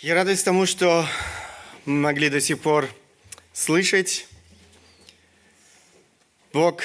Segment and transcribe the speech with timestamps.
[0.00, 1.06] Я радуюсь тому, что
[1.84, 2.88] мы могли до сих пор
[3.52, 4.26] слышать.
[6.52, 6.82] Бог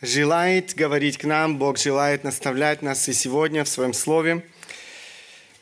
[0.00, 4.42] желает говорить к нам, Бог желает наставлять нас и сегодня в Своем Слове.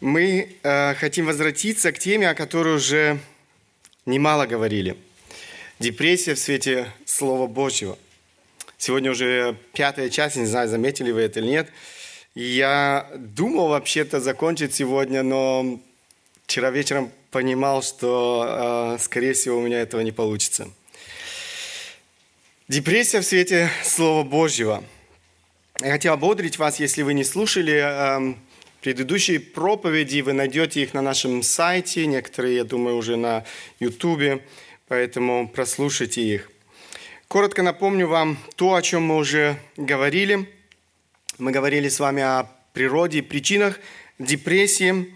[0.01, 3.19] Мы э, хотим возвратиться к теме, о которой уже
[4.07, 4.97] немало говорили.
[5.81, 7.99] Депрессия в свете Слова Божьего.
[8.79, 11.69] Сегодня уже пятая часть, не знаю, заметили вы это или нет.
[12.37, 15.81] Я думал вообще-то закончить сегодня, но
[16.47, 20.71] вчера вечером понимал, что, э, скорее всего, у меня этого не получится.
[22.69, 24.85] Депрессия в свете Слова Божьего.
[25.81, 28.35] Я хотел ободрить вас, если вы не слушали э,
[28.81, 33.45] предыдущие проповеди, вы найдете их на нашем сайте, некоторые, я думаю, уже на
[33.81, 34.41] YouTube,
[34.87, 36.51] поэтому прослушайте их.
[37.27, 40.49] Коротко напомню вам то, о чем мы уже говорили.
[41.39, 43.81] Мы говорили с вами о природе и причинах
[44.21, 45.13] депрессии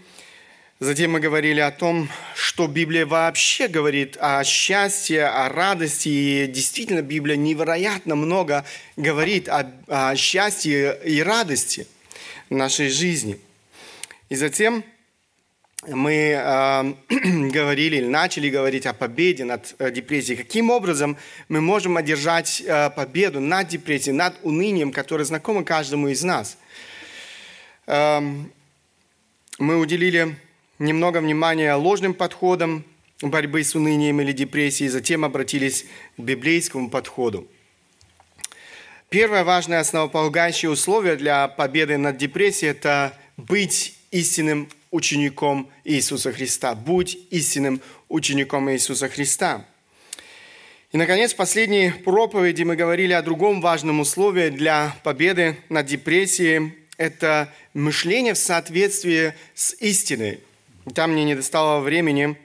[0.83, 6.09] Затем мы говорили о том, что Библия вообще говорит о счастье, о радости.
[6.09, 8.65] И действительно, Библия невероятно много
[8.97, 11.85] говорит о, о счастье и радости
[12.49, 13.39] нашей жизни.
[14.29, 14.83] И затем
[15.87, 16.93] мы э,
[17.51, 20.35] говорили или начали говорить о победе над э, депрессией.
[20.35, 21.15] Каким образом
[21.47, 26.57] мы можем одержать э, победу над депрессией, над унынием, которое знакомо каждому из нас.
[27.85, 28.19] Э,
[29.59, 30.35] мы уделили
[30.81, 32.83] немного внимания ложным подходам
[33.21, 35.85] борьбы с унынием или депрессией, затем обратились
[36.17, 37.47] к библейскому подходу.
[39.09, 46.73] Первое важное основополагающее условие для победы над депрессией– это быть истинным учеником Иисуса Христа.
[46.73, 49.65] Будь истинным учеником Иисуса Христа.
[50.91, 56.73] И, наконец, в последней проповеди мы говорили о другом важном условии для победы над депрессией.
[56.97, 60.39] Это мышление в соответствии с истиной–
[60.93, 62.37] там мне не достало времени,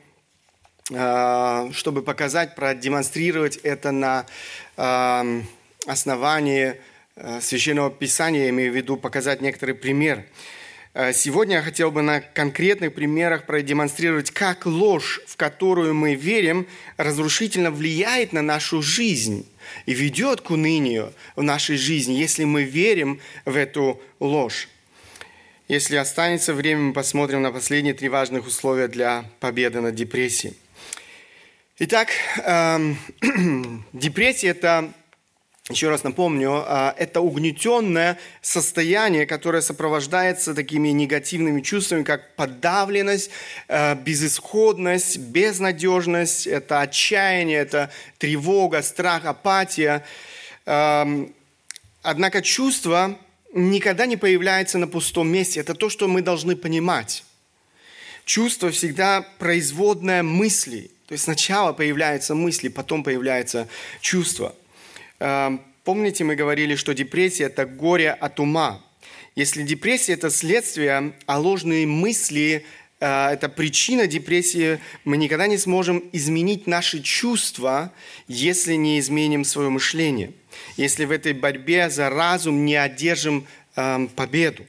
[0.92, 4.26] а, чтобы показать, продемонстрировать это на
[4.76, 5.24] а,
[5.86, 6.76] основании
[7.16, 10.24] а, Священного Писания, я имею в виду показать некоторый пример.
[11.12, 16.66] Сегодня я хотел бы на конкретных примерах продемонстрировать, как ложь, в которую мы верим,
[16.96, 19.46] разрушительно влияет на нашу жизнь
[19.84, 24.70] и ведет к унынию в нашей жизни, если мы верим в эту ложь.
[25.68, 30.54] Если останется время, мы посмотрим на последние три важных условия для победы над депрессией.
[31.80, 32.10] Итак,
[32.44, 32.96] эм,
[33.92, 34.92] депрессия– это,
[35.68, 43.32] еще раз напомню, э, это угнетенное состояние, которое сопровождается такими негативными чувствами, как подавленность,
[43.66, 50.04] э, безысходность, безнадежность, это отчаяние, это тревога, страх, апатия.
[50.64, 51.34] Эм,
[52.02, 53.18] однако чувство
[53.56, 55.60] никогда не появляется на пустом месте.
[55.60, 57.24] Это то, что мы должны понимать.
[58.24, 60.90] Чувство всегда производное мысли.
[61.06, 63.68] То есть сначала появляются мысли, потом появляется
[64.00, 64.54] чувство.
[65.20, 68.82] Эм, помните, мы говорили, что депрессия– это горе от ума.
[69.36, 72.66] Если депрессия– это следствие, а ложные мысли э,–
[72.98, 77.92] это причина депрессии, мы никогда не сможем изменить наши чувства,
[78.28, 80.32] если не изменим свое мышление–
[80.76, 84.66] если в этой борьбе за разум не одержим победу.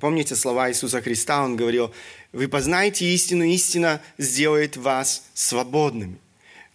[0.00, 1.42] Помните слова Иисуса Христа?
[1.42, 1.92] Он говорил,
[2.32, 6.18] вы познаете истину, истина сделает вас свободными.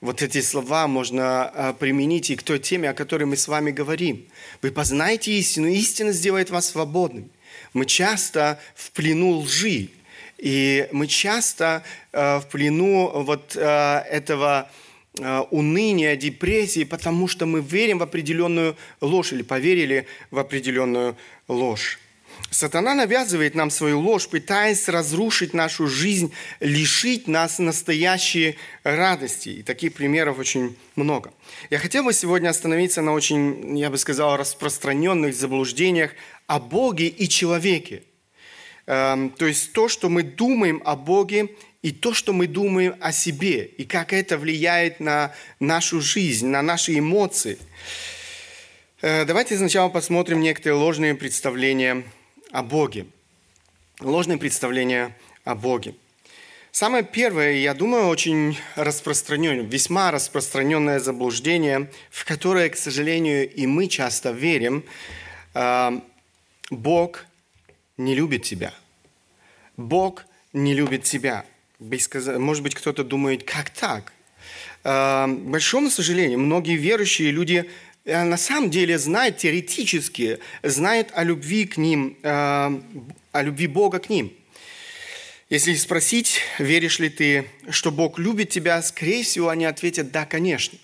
[0.02, 3.72] Вот эти слова можно э, применить и к той теме, о которой мы с вами
[3.72, 4.28] говорим.
[4.62, 7.30] Вы познаете истину, истина сделает вас свободными.
[7.72, 9.90] Мы часто в плену лжи,
[10.38, 14.69] и мы часто э, в плену вот э, этого
[15.19, 21.16] Э, уныния, депрессии, потому что мы верим в определенную ложь или поверили в определенную
[21.47, 21.99] ложь.
[22.49, 29.50] Сатана навязывает нам свою ложь, пытаясь разрушить нашу жизнь, лишить нас настоящей радости.
[29.50, 31.31] И таких примеров очень много.
[31.69, 36.11] Я хотел бы сегодня остановиться на очень, я бы сказал, распространенных заблуждениях
[36.47, 38.01] о Боге и человеке.
[38.85, 41.50] Эм, то есть то, что мы думаем о Боге
[41.81, 46.62] и то, что мы думаем о себе, и как это влияет на нашу жизнь, на
[46.62, 47.57] наши эмоции.
[49.01, 52.03] Э, давайте сначала посмотрим некоторые ложные представления
[52.51, 53.06] о Боге.
[54.00, 55.15] Ложные представления
[55.45, 55.95] о Боге.
[56.71, 63.88] Самое первое, я думаю, очень распространенное, весьма распространенное заблуждение, в которое, к сожалению, и мы
[63.88, 64.83] часто верим,
[65.53, 66.00] э,
[66.69, 67.25] Бог
[68.03, 68.73] не любит тебя.
[69.77, 71.45] Бог не любит тебя
[71.79, 74.13] может быть, кто-то думает, как так?
[74.83, 77.69] К большому сожалению, многие верующие люди
[78.03, 84.09] э, на самом деле знают теоретически, знают о любви к ним, о любви Бога к
[84.09, 84.33] ним.
[85.50, 90.77] Если спросить, веришь ли ты, что Бог любит тебя, скорее всего, они ответят «да, конечно».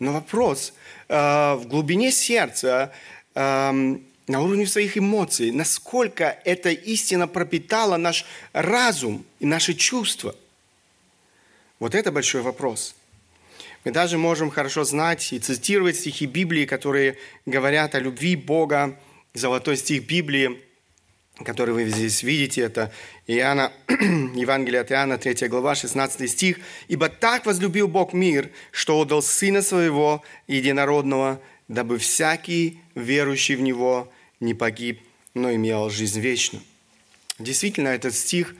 [0.00, 0.74] Но вопрос
[1.08, 1.14] э,
[1.54, 2.92] в глубине сердца,
[3.34, 10.34] э, на уровне своих эмоций, насколько эта истина пропитала наш разум и наши чувства.
[11.78, 12.94] Вот это большой вопрос.
[13.84, 18.98] Мы даже можем хорошо знать и цитировать стихи Библии, которые говорят о любви Бога.
[19.34, 20.62] Золотой стих Библии,
[21.44, 22.92] который вы здесь видите, это
[23.26, 26.60] Иоанна, Евангелие от Иоанна, 3 глава, 16 стих.
[26.88, 34.10] «Ибо так возлюбил Бог мир, что отдал Сына Своего Единородного, дабы всякий, верующий в Него,
[34.44, 35.00] не погиб,
[35.34, 36.62] но имел жизнь вечную».
[37.38, 38.54] Действительно, этот стих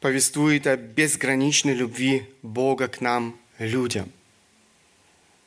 [0.00, 4.10] повествует о безграничной любви Бога к нам, людям.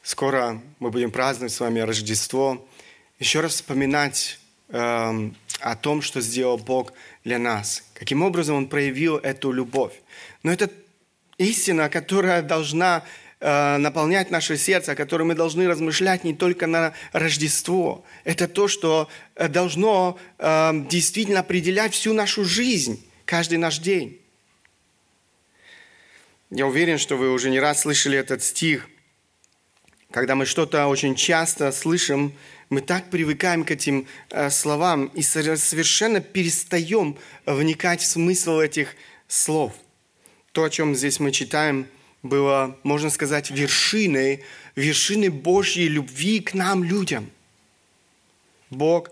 [0.03, 2.67] Скоро мы будем праздновать с вами Рождество.
[3.19, 4.39] Еще раз вспоминать
[4.69, 9.93] э, о том, что сделал Бог для нас, каким образом Он проявил эту любовь.
[10.43, 10.69] Но это
[11.37, 13.03] истина, которая должна
[13.41, 18.05] наполнять наше сердце, о котором мы должны размышлять не только на Рождество.
[18.23, 24.21] Это то, что э, должно э, действительно определять всю нашу жизнь, каждый наш день.
[26.51, 28.89] Я уверен, что вы уже не раз слышали этот стих.
[30.11, 32.33] Когда мы что-то очень часто слышим,
[32.69, 34.05] мы так привыкаем к этим
[34.49, 38.95] словам и совершенно перестаем вникать в смысл этих
[39.27, 39.73] слов.
[40.51, 41.87] То, о чем здесь мы читаем–
[42.23, 44.43] было, можно сказать, вершиной,
[44.75, 47.29] вершиной Божьей любви к нам, людям.
[48.69, 49.09] Бог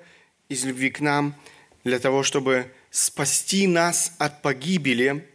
[0.47, 1.35] из любви к нам
[1.83, 5.27] для того, чтобы спасти нас от погибели,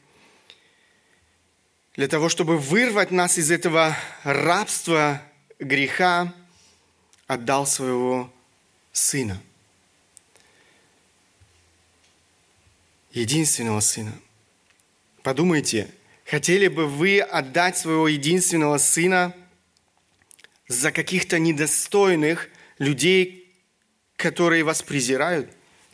[1.94, 5.22] для того, чтобы вырвать нас из этого рабства
[5.58, 6.32] греха,
[7.26, 8.32] отдал своего
[8.92, 9.40] Сына.
[13.12, 14.12] Единственного Сына.
[15.22, 15.88] Подумайте–
[16.34, 19.32] Хотели бы вы отдать своего единственного сына
[20.66, 22.48] за каких-то недостойных
[22.80, 23.54] людей,
[24.16, 25.48] которые вас презирают,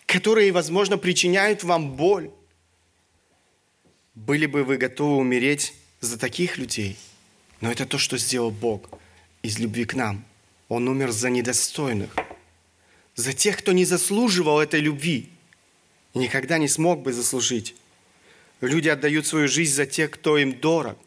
[0.07, 2.31] которые, возможно, причиняют вам боль?
[4.15, 6.97] Были бы вы готовы умереть за таких людей?
[7.61, 8.89] Но это то, что сделал Бог
[9.43, 10.25] из любви к нам.
[10.71, 12.17] Он умер за недостойных,
[13.15, 15.29] за тех, кто не заслуживал этой любви
[16.15, 17.75] и никогда не смог бы заслужить.
[18.61, 20.99] Люди отдают свою жизнь за тех, кто им дорог.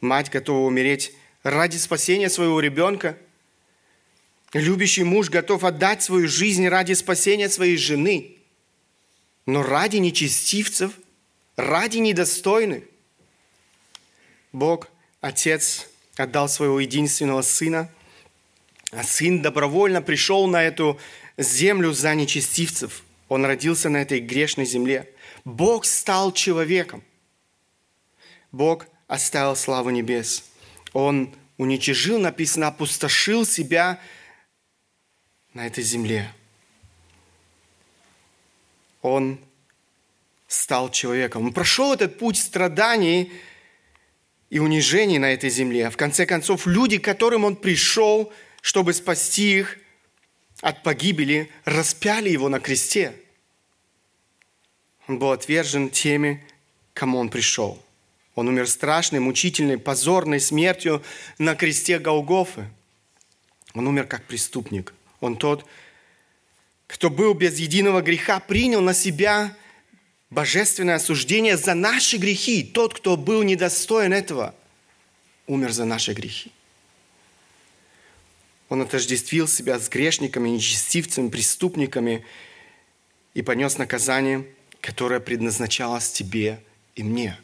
[0.00, 1.12] Мать готова умереть
[1.42, 3.16] ради спасения своего ребенка.
[4.52, 8.36] Любящий муж готов отдать свою жизнь ради спасения своей жены.
[9.46, 10.92] Но ради нечестивцев,
[11.56, 12.84] ради недостойных.
[14.52, 14.88] Бог,
[15.22, 17.90] Отец, отдал своего единственного Сына,
[18.90, 21.00] а Сын добровольно пришел на эту
[21.38, 23.04] землю за нечестивцев.
[23.28, 25.08] Он родился на этой грешной земле–
[25.44, 27.02] Бог стал человеком.
[28.52, 30.44] Бог оставил славу небес.
[30.92, 34.00] Он уничижил, написано, опустошил себя
[35.52, 36.32] на этой земле.
[39.00, 39.40] Он
[40.46, 41.46] стал человеком.
[41.46, 43.32] Он прошел этот путь страданий
[44.48, 45.90] и унижений на этой земле.
[45.90, 49.78] В конце концов, люди, к которым он пришел, чтобы спасти их
[50.60, 53.16] от погибели, распяли его на кресте–
[55.08, 56.44] он был отвержен теми,
[56.94, 57.82] кому он пришел.
[58.34, 61.02] Он умер страшной, мучительной, позорной смертью
[61.38, 62.66] на кресте Голгофы.
[63.74, 64.94] Он умер как преступник.
[65.20, 65.66] Он тот,
[66.86, 69.54] кто был без единого греха, принял на себя
[70.30, 72.62] божественное осуждение за наши грехи.
[72.62, 74.54] Тот, кто был недостоин этого,
[75.46, 76.52] умер за наши грехи.
[78.70, 82.24] Он отождествил себя с грешниками, нечестивцами, преступниками
[83.34, 84.46] и понес наказание–
[84.82, 86.60] которая предназначалась тебе
[86.96, 87.38] и мне.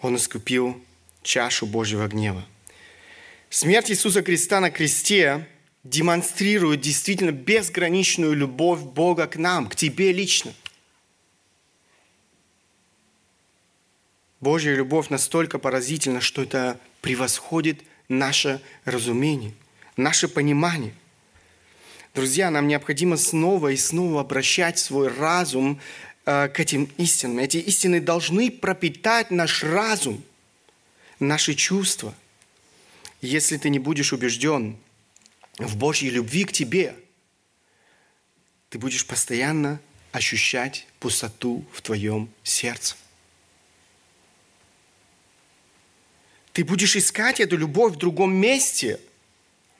[0.00, 0.82] Он искупил
[1.22, 2.44] чашу Божьего гнева.
[3.50, 5.46] Смерть Иисуса Христа на кресте
[5.84, 10.54] демонстрирует действительно безграничную любовь Бога к нам, к тебе лично.
[14.40, 19.52] Божья любовь настолько поразительна, что это превосходит наше разумение,
[19.96, 20.94] наше понимание.
[22.14, 25.80] Друзья, нам необходимо снова и снова обращать свой разум
[26.26, 27.38] э, к этим истинам.
[27.38, 30.22] Эти истины должны пропитать наш разум,
[31.20, 32.14] наши чувства.
[33.22, 34.76] Если ты не будешь убежден
[35.56, 36.94] в Божьей любви к тебе,
[38.68, 42.96] ты будешь постоянно ощущать пустоту в твоем сердце.
[46.52, 49.00] Ты будешь искать эту любовь в другом месте.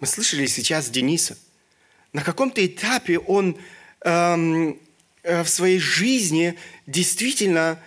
[0.01, 1.37] Мы слышали сейчас Дениса–
[2.13, 3.57] на каком-то этапе он
[4.01, 4.79] эм,
[5.23, 6.55] э, в своей жизни
[6.87, 7.79] действительно,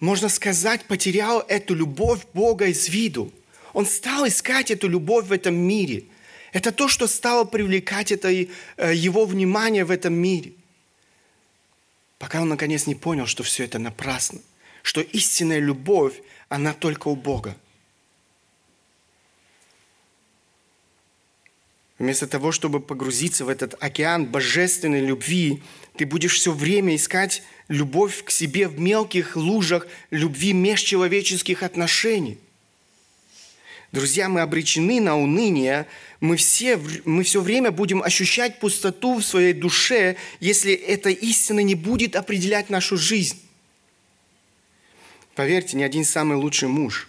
[0.00, 3.32] можно сказать, потерял эту любовь Бога из виду.
[3.72, 6.04] Он стал искать эту любовь в этом мире.
[6.52, 8.46] Это то, что стало привлекать это, э,
[8.94, 10.52] его внимание в этом мире.
[12.18, 14.40] Пока он наконец не понял, что все это напрасно.
[14.82, 16.14] Что истинная любовь,
[16.48, 17.56] она только у Бога.
[21.98, 25.62] Вместо того, чтобы погрузиться в этот океан божественной любви,
[25.96, 32.38] ты будешь все время искать любовь к себе в мелких лужах любви межчеловеческих отношений.
[33.92, 35.86] Друзья, мы обречены на уныние,
[36.20, 41.74] мы все, мы все время будем ощущать пустоту в своей душе, если эта истина не
[41.74, 43.40] будет определять нашу жизнь.
[45.34, 47.08] Поверьте, ни один самый лучший муж,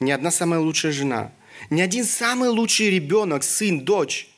[0.00, 1.32] ни одна самая лучшая жена–
[1.70, 4.28] ни один самый лучший ребенок, сын, дочь,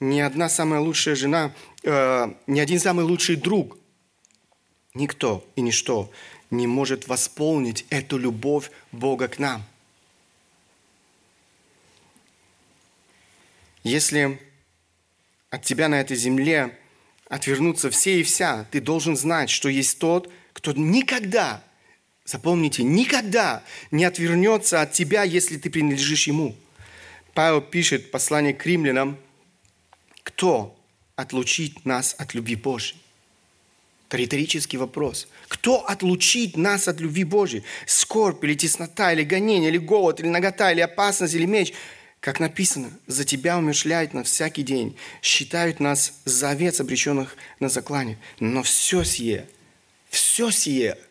[0.00, 3.78] ни одна самая лучшая жена, э, ни один самый лучший друг,
[4.94, 6.10] никто и ничто
[6.50, 9.64] не может восполнить эту любовь Бога к нам.
[13.82, 14.40] Если
[15.50, 16.78] от тебя на этой земле
[17.28, 21.62] отвернутся все и вся, ты должен знать, что есть тот, кто никогда
[22.24, 26.56] Запомните, никогда не отвернется от тебя, если ты принадлежишь Ему.
[27.34, 29.18] Павел пишет послание к римлянам,
[30.22, 30.74] кто
[31.16, 32.96] отлучит нас от любви Божьей?
[34.08, 35.28] Это риторический вопрос.
[35.48, 37.62] Кто отлучит нас от любви Божьей?
[37.86, 41.74] Скорбь или теснота, или гонение, или голод, или нагота, или опасность, или меч.
[42.20, 48.18] Как написано, за тебя умершляют на всякий день, считают нас за овец, обреченных на заклане.
[48.40, 49.46] Но все сие,
[50.08, 50.96] все сие–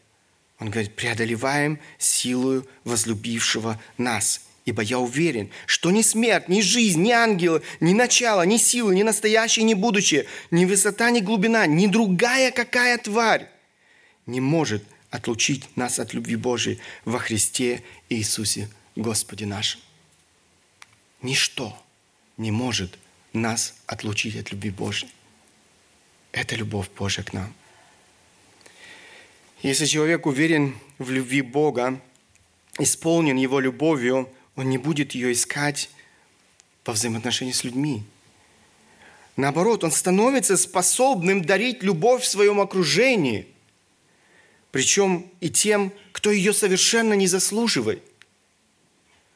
[0.60, 4.41] он говорит, преодолеваем силою возлюбившего нас.
[4.65, 9.03] Ибо я уверен, что ни смерть, ни жизнь, ни ангелы, ни начало, ни силы, ни
[9.03, 13.50] настоящее, ни будущее, ни высота, ни глубина, ни другая какая тварь
[14.25, 19.81] не может отлучить нас от любви Божией во Христе Иисусе Господе нашим.
[21.22, 21.77] Ничто
[22.38, 22.98] не может
[23.31, 25.12] нас отлучить от любви Божией.
[26.31, 27.53] Это любовь Божья к нам.
[29.63, 32.01] Если человек уверен в любви Бога,
[32.79, 35.89] исполнен Его любовью, он не будет ее искать
[36.84, 38.03] по взаимоотношению с людьми.
[39.38, 43.48] Наоборот, он становится способным дарить любовь в своем окружении,
[44.72, 48.03] причем и тем, кто ее совершенно не заслуживает.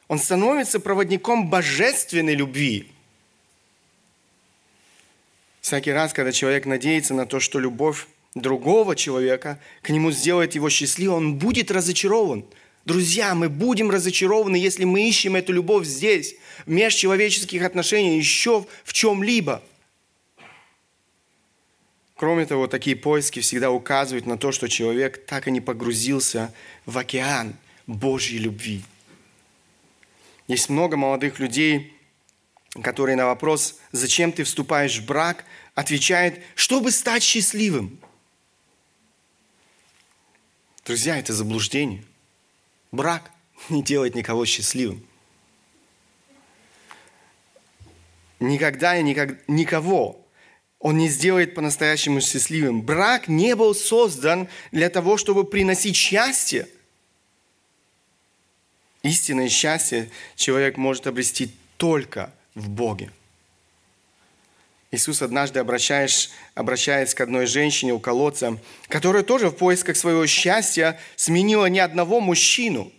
[0.08, 2.92] Он становится проводником божественной любви.
[5.62, 10.70] Всякий раз, когда человек надеется на то, что любовь другого человека, к нему сделает его
[10.70, 12.44] счастливым, он будет разочарован.
[12.84, 18.92] Друзья, мы будем разочарованы, если мы ищем эту любовь здесь, в межчеловеческих отношениях, еще в
[18.92, 19.62] чем-либо.
[22.16, 26.52] Кроме того, такие поиски всегда указывают на то, что человек так и не погрузился
[26.84, 27.54] в океан
[27.86, 28.82] Божьей любви.
[30.48, 31.92] Есть много молодых людей,
[32.82, 35.44] которые на вопрос, зачем ты вступаешь в брак,
[35.74, 38.00] отвечают, чтобы стать счастливым.
[40.88, 42.02] Друзья, это заблуждение.
[42.92, 43.30] Брак
[43.68, 45.06] не делает никого счастливым.
[48.40, 50.18] Никогда и никак, никого
[50.78, 52.80] он не сделает по-настоящему счастливым.
[52.80, 56.66] Брак не был создан для того, чтобы приносить счастье.
[59.02, 63.10] Истинное счастье человек может обрести только в Боге.
[64.90, 70.98] Иисус однажды обращаясь, обращается к одной женщине у колодца, которая тоже в поисках своего счастья
[71.16, 72.90] сменила не одного мужчину.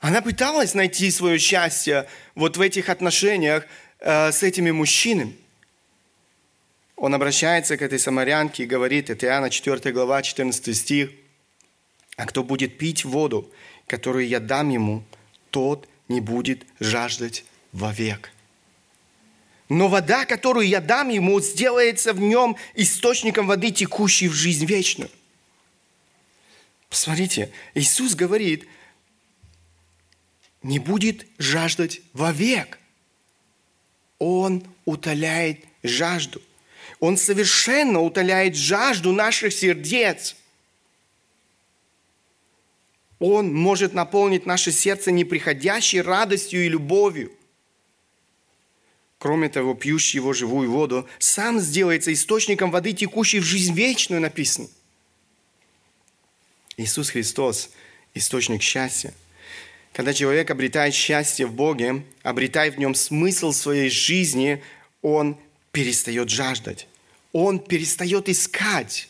[0.00, 3.66] Она пыталась найти свое счастье вот в этих отношениях
[4.00, 5.36] э, с этими мужчинами.
[6.96, 11.10] Он обращается к этой самарянке и говорит, это Иоанна 4 глава, 14 стих,
[12.16, 13.52] «А кто будет пить воду,
[13.86, 15.04] которую я дам ему,
[15.50, 18.32] тот не будет жаждать вовек»
[19.68, 25.10] но вода, которую я дам ему, сделается в нем источником воды, текущей в жизнь вечную.
[26.88, 28.66] Посмотрите, Иисус говорит,
[30.62, 32.78] не будет жаждать вовек.
[34.18, 36.40] Он утоляет жажду.
[37.00, 40.36] Он совершенно утоляет жажду наших сердец.
[43.18, 47.32] Он может наполнить наше сердце неприходящей радостью и любовью–
[49.26, 54.68] Кроме того, пьющий его живую воду, сам сделается источником воды, текущей в жизнь вечную, написано.
[56.76, 57.70] Иисус Христос–
[58.14, 59.12] источник счастья.
[59.92, 64.62] Когда человек обретает счастье в Боге, обретает в нем смысл своей жизни,
[65.02, 65.36] он
[65.72, 66.86] перестает жаждать.
[67.32, 69.08] он перестает искать.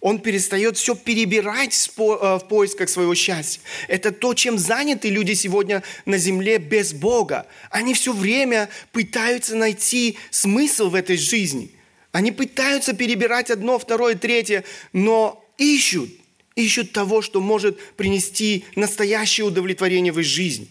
[0.00, 3.60] Он перестает все перебирать э, в поисках своего счастья.
[3.88, 7.46] Это то, чем заняты люди сегодня на земле без Бога.
[7.70, 11.72] Они все время пытаются найти смысл в этой жизни.
[12.12, 16.10] Они пытаются перебирать одно, второе, третье, но ищут,
[16.54, 20.68] ищут того, что может принести настоящее удовлетворение в их жизни.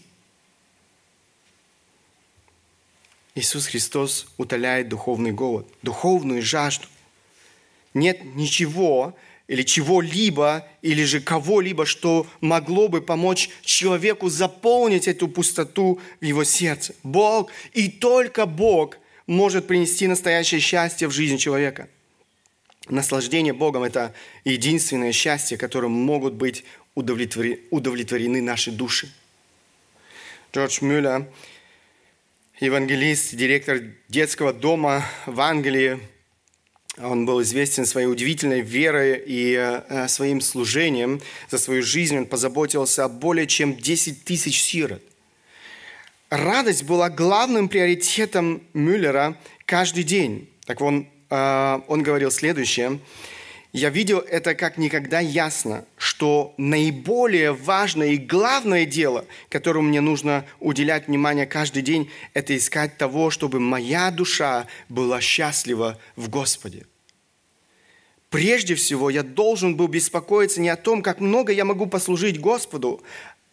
[3.34, 6.88] Иисус Христос утоляет духовный голод, духовную жажду.
[7.98, 9.16] Нет ничего
[9.48, 16.44] или чего-либо, или же кого-либо, что могло бы помочь человеку заполнить эту пустоту в его
[16.44, 16.94] сердце.
[17.02, 21.88] Бог и только Бог может принести настоящее счастье в жизнь человека.
[22.88, 24.14] Наслаждение Богом– это
[24.44, 26.64] единственное счастье, которым могут быть
[26.94, 29.10] удовлетворены наши души.
[30.52, 31.26] Джордж Мюллер
[32.60, 36.00] евангелист, директор детского дома в Англии.
[37.00, 41.20] Он был известен своей удивительной верой и э, своим служением.
[41.50, 45.02] За свою жизнь он позаботился о более чем 10 тысяч сирот.
[46.30, 50.48] Радость была главным приоритетом Мюллера каждый день.
[50.66, 52.98] Так он, э, он говорил следующее–
[53.78, 60.44] я видел это как никогда ясно, что наиболее важное и главное дело, которому мне нужно
[60.58, 66.86] уделять внимание каждый день, это искать того, чтобы моя душа была счастлива в Господе.
[68.30, 73.00] Прежде всего, я должен был беспокоиться не о том, как много я могу послужить Господу,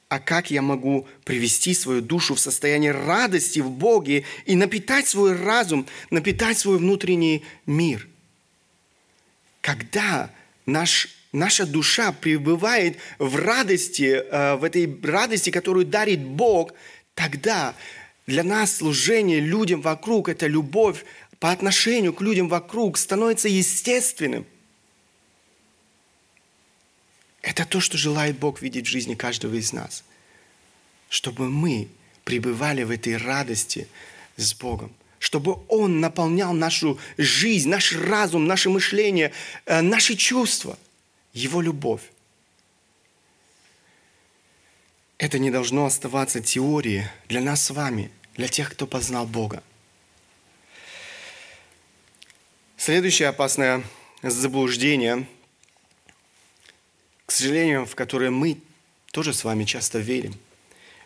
[0.10, 5.36] а как я могу привести свою душу в состояние радости в Боге и напитать свой
[5.36, 8.08] разум, напитать свой внутренний мир–
[9.66, 10.30] когда
[10.68, 16.74] наш, наша душа пребывает в радости, э, в этой радости, которую дарит Бог,
[17.16, 17.74] тогда
[18.28, 21.04] для нас служение людям вокруг, эта любовь
[21.40, 24.46] по отношению к людям вокруг становится естественным.
[27.42, 30.04] Это то, что желает Бог видеть в жизни каждого из нас.
[31.10, 31.88] Чтобы мы
[32.24, 33.88] пребывали в этой радости
[34.38, 34.94] с Богом
[35.26, 39.32] чтобы Он наполнял нашу жизнь, наш разум, наше мышление,
[39.66, 40.78] э, наши чувства,
[41.34, 42.04] Его любовь.
[45.18, 49.64] Это не должно оставаться теорией для нас с вами, для тех, кто познал Бога.
[52.78, 53.84] Следующее опасное
[54.22, 55.28] заблуждение,
[57.26, 58.60] к сожалению, в которое мы
[59.12, 60.36] тоже с вами часто верим.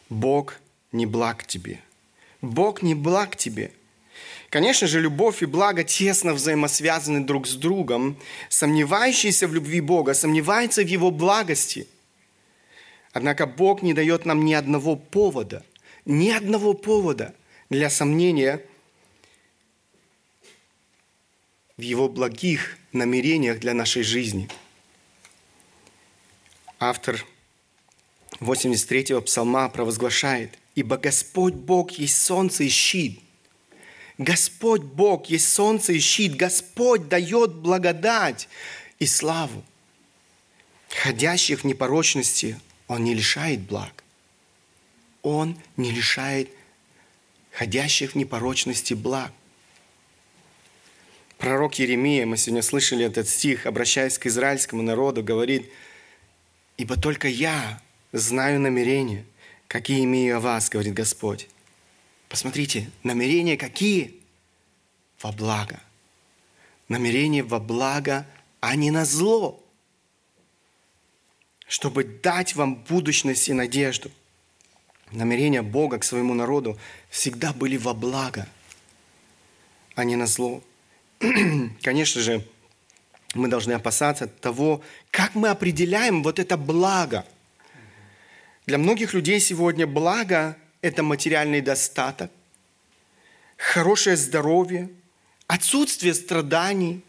[0.10, 0.60] Бог
[0.92, 1.80] не благ тебе.
[2.42, 3.72] Бог не благ тебе.
[4.50, 8.18] Конечно же, любовь и благо тесно взаимосвязаны друг с другом.
[8.50, 11.88] Сомневающийся в любви Бога сомневается в Его благости.
[13.14, 15.64] Однако Бог не дает нам ни одного повода,
[16.06, 17.36] ни одного повода
[17.70, 18.62] для сомнения
[21.78, 24.50] в Его благих намерениях для нашей жизни.
[26.80, 27.24] Автор
[28.40, 33.20] 83-го псалма провозглашает, «Ибо Господь Бог есть солнце и щит,
[34.20, 36.36] Господь Бог есть солнце и щит.
[36.36, 38.50] Господь дает благодать
[39.00, 39.64] и славу.
[40.90, 44.04] Ходящих в непорочности Он не лишает благ.
[45.22, 46.50] Он не лишает
[47.52, 49.32] ходящих в непорочности благ.
[51.38, 55.72] Пророк Еремия, мы сегодня слышали этот стих, обращаясь к израильскому народу, говорит,
[56.76, 59.24] «Ибо только я знаю намерения,
[59.70, 61.48] какие имею о вас, говорит Господь,
[62.30, 64.22] Посмотрите, намерения какие?
[65.22, 65.82] Во благо.
[66.88, 68.26] Намерения во благо,
[68.62, 69.62] а не на зло.
[71.68, 74.12] Чтобы дать вам будущность и надежду.
[75.12, 76.78] Намерения Бога к своему народу
[77.10, 78.48] всегда были во благо,
[79.96, 80.64] а не на зло.
[81.82, 82.48] Конечно же,
[83.34, 87.26] мы должны опасаться того, как мы определяем вот это благо.
[88.68, 92.32] Для многих людей сегодня благо это материальный достаток,
[93.58, 94.90] хорошее здоровье,
[95.48, 97.04] отсутствие страданий.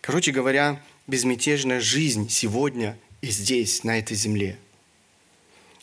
[0.00, 4.58] Короче говоря, безмятежная жизнь сегодня и здесь, на этой земле.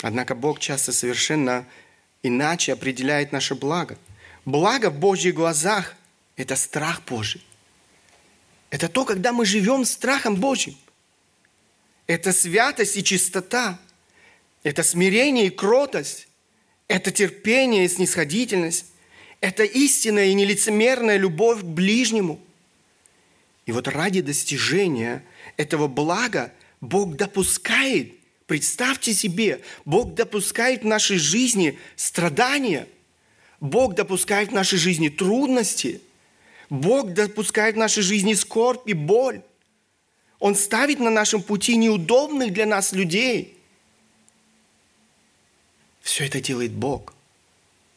[0.01, 1.65] Однако Бог часто совершенно
[2.23, 3.97] иначе определяет наше благо.
[4.45, 5.95] Благо в Божьих глазах–
[6.35, 7.43] это страх Божий.
[8.69, 10.77] Это то, когда мы живем страхом Божьим.
[12.07, 13.79] Это святость и чистота.
[14.63, 16.27] Это смирение и кротость.
[16.87, 18.85] Это терпение и снисходительность.
[19.41, 22.39] Это истинная и нелицемерная любовь к ближнему.
[23.65, 25.23] И вот ради достижения
[25.57, 28.13] этого блага Бог допускает,
[28.45, 32.87] представьте себе, Бог допускает в нашей жизни страдания,
[33.59, 36.01] Бог допускает в нашей жизни трудности,
[36.69, 39.41] Бог допускает в нашей жизни скорбь и боль.
[40.39, 43.54] Он ставит на нашем пути неудобных для нас людей.
[46.05, 47.15] Все это делает Бог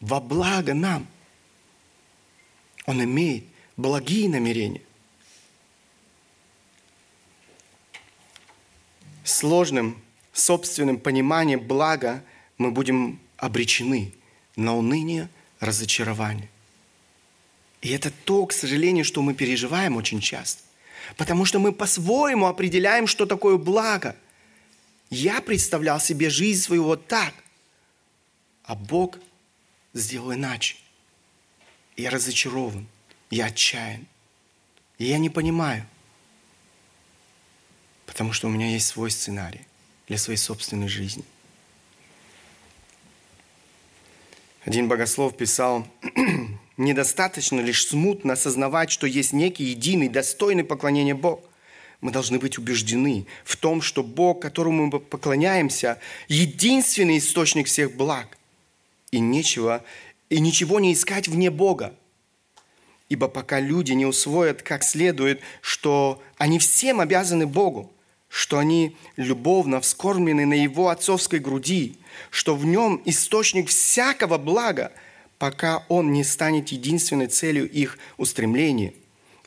[0.00, 1.06] во благо нам.
[2.86, 3.44] Он имеет
[3.76, 4.80] благие намерения.
[9.24, 12.24] Сложным собственным пониманием блага
[12.56, 14.14] мы будем обречены
[14.56, 15.28] на уныние,
[15.60, 16.48] разочарование.
[17.82, 20.62] И это то, к сожалению, что мы переживаем очень часто.
[21.18, 24.16] Потому что мы по-своему определяем, что такое благо.
[25.10, 27.34] Я представлял себе жизнь свою вот так,
[28.68, 29.18] а Бог
[29.94, 30.76] сделал иначе.
[31.96, 32.86] Я разочарован,
[33.30, 34.06] я отчаян.
[34.98, 35.86] И я не понимаю,
[38.04, 39.62] потому что у меня есть свой сценарий
[40.06, 41.24] для своей собственной жизни.
[44.66, 45.88] Один богослов писал,
[46.76, 51.42] недостаточно лишь смутно осознавать, что есть некий единый, достойный поклонения Бог.
[52.02, 58.37] Мы должны быть убеждены в том, что Бог, которому мы поклоняемся, единственный источник всех благ.
[59.10, 59.84] И нечего,
[60.28, 61.94] и ничего не искать вне Бога.
[63.08, 67.90] Ибо пока люди не усвоят как следует, что они всем обязаны Богу,
[68.28, 71.96] что они любовно вскормлены на Его отцовской груди,
[72.30, 74.92] что в нем источник всякого блага–
[75.38, 78.92] пока он не станет единственной целью их устремления.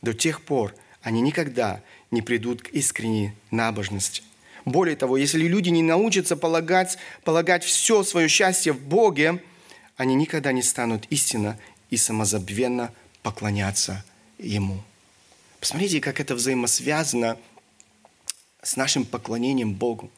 [0.00, 4.22] До тех пор они никогда не придут к искренней набожности.
[4.64, 9.42] Более того, если люди не научатся полагать, полагать все свое счастье в Боге,
[9.96, 11.58] они никогда не станут истинно
[11.90, 14.04] и самозабвенно поклоняться
[14.38, 14.82] Ему.
[15.60, 17.38] Посмотрите, как это взаимосвязано
[18.62, 20.10] с нашим поклонением Богу.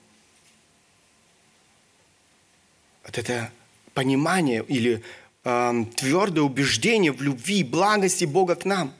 [3.05, 3.51] Вот это
[3.93, 5.03] понимание или
[5.45, 8.95] э, твердое убеждение в любви и благости Бога к нам.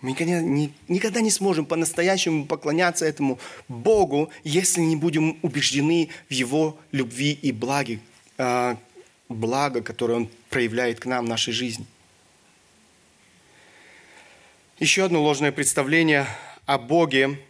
[0.00, 6.32] Мы никогда не, никогда не сможем по-настоящему поклоняться этому Богу, если не будем убеждены в
[6.32, 8.00] Его любви и благе,
[9.28, 11.86] благо, которое Он проявляет к нам в нашей жизни.
[14.78, 16.26] Еще одно ложное представление
[16.64, 17.40] о Боге.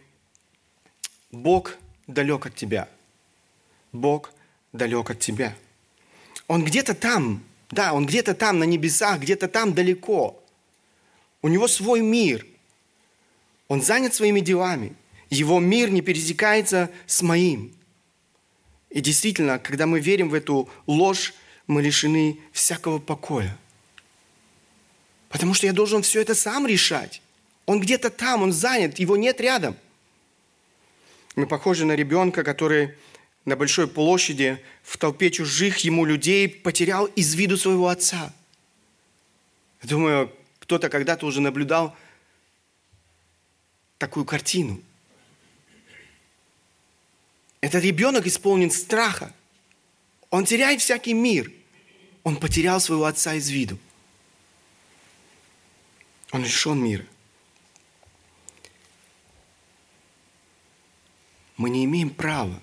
[1.30, 2.88] Бог далек от тебя.
[3.92, 4.32] Бог
[4.72, 5.54] далек от тебя–
[6.48, 10.42] он где-то там, да, он где-то там на небесах, где-то там далеко.
[11.42, 12.44] У него свой мир.
[13.68, 14.96] Он занят своими делами.
[15.28, 17.74] Его мир не пересекается с моим.
[18.90, 21.34] И действительно, когда мы верим в эту ложь,
[21.66, 23.56] мы лишены всякого покоя.
[25.28, 27.20] Потому что я должен все это сам решать.
[27.66, 29.76] Он где-то там, он занят, его нет рядом.
[31.36, 32.94] Мы похожи на ребенка, который
[33.44, 38.32] на большой площади в толпе чужих ему людей потерял из виду своего отца.
[39.82, 41.94] Думаю, кто-то когда-то уже наблюдал
[43.98, 44.82] такую картину.
[47.60, 49.32] Этот ребенок исполнен страха.
[50.30, 51.52] Он теряет всякий мир.
[52.22, 53.78] Он потерял своего отца из виду.
[56.30, 57.04] Он лишен мира.
[61.56, 62.60] Мы не имеем права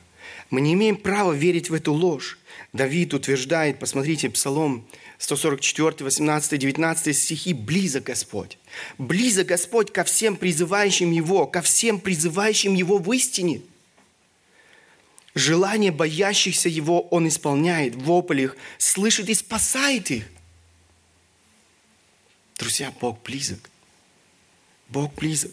[0.50, 2.38] мы не имеем права верить в эту ложь.
[2.72, 8.58] Давид утверждает, посмотрите, Псалом 144, 18, 19 стихи, «Близок Господь».
[8.98, 13.62] Близок Господь ко всем призывающим Его, ко всем призывающим Его в истине.
[15.36, 20.24] Желание боящихся Его Он исполняет, вопль их, слышит и спасает их.
[22.58, 23.70] Друзья, Бог близок.
[24.88, 25.52] Бог близок.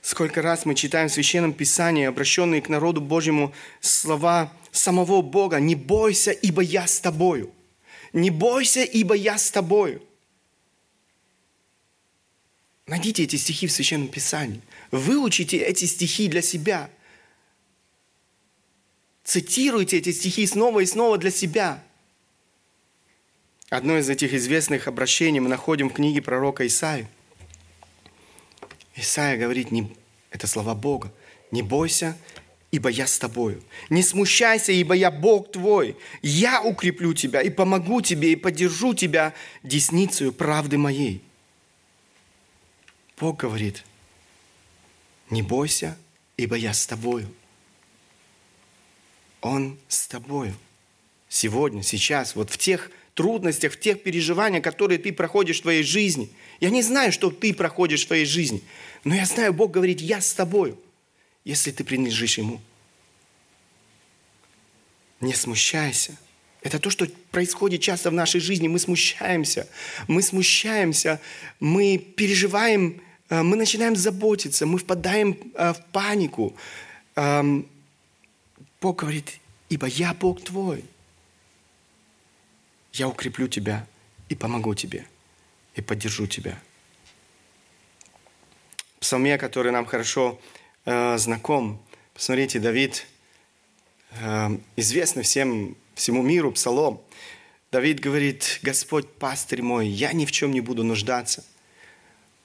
[0.00, 5.60] Сколько раз мы читаем в Священном Писании, обращенные к народу Божьему, слова самого Бога.
[5.60, 7.52] «Не бойся, ибо я с тобою».
[8.14, 10.02] «Не бойся, ибо я с тобою».
[12.86, 14.62] Найдите эти стихи в Священном Писании.
[14.90, 16.90] Выучите эти стихи для себя.
[19.30, 21.84] Цитируйте эти стихи снова и снова для себя.
[23.68, 27.08] Одно из этих известных обращений мы находим в книге пророка Исаия.
[28.96, 29.96] Исаия говорит, не,
[30.32, 31.12] это слова Бога,
[31.52, 32.18] не бойся,
[32.72, 33.62] ибо я с тобою.
[33.88, 35.96] Не смущайся, ибо я Бог твой.
[36.22, 41.22] Я укреплю тебя и помогу тебе, и поддержу тебя десницей правды моей.
[43.16, 43.84] Бог говорит,
[45.30, 45.96] не бойся,
[46.36, 47.32] ибо я с тобою.
[49.40, 50.54] Он с тобою.
[51.28, 56.30] Сегодня, сейчас, вот в тех трудностях, в тех переживаниях, которые ты проходишь в твоей жизни.
[56.58, 58.62] Я не знаю, что ты проходишь в твоей жизни,
[59.04, 60.78] но я знаю, Бог говорит, я с тобою,
[61.44, 62.60] если ты принадлежишь Ему.
[65.20, 66.16] Не смущайся,
[66.62, 68.68] Это то, что происходит часто в нашей жизни.
[68.68, 69.66] Мы смущаемся,
[70.08, 71.20] мы смущаемся,
[71.58, 76.54] мы переживаем, э, мы начинаем заботиться, мы впадаем э, в панику.
[78.80, 79.38] Бог говорит,
[79.68, 80.84] ибо я Бог твой.
[82.92, 83.86] Я укреплю тебя
[84.28, 85.06] и помогу тебе,
[85.74, 86.58] и поддержу тебя.
[89.00, 90.40] Псалме, который нам хорошо
[90.84, 91.80] э, знаком,
[92.14, 93.06] посмотрите, Давид,
[94.12, 97.00] э, известный всем всему миру псалом.
[97.70, 101.44] Давид говорит, Господь пастырь мой, я ни в чем не буду нуждаться.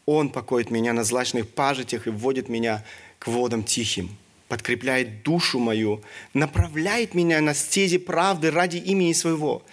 [0.05, 2.85] Он покоит меня на злачных пажитях и вводит меня
[3.17, 4.15] к водам тихим,
[4.47, 6.01] подкрепляет душу мою,
[6.33, 9.63] направляет меня на стези правды ради имени своего.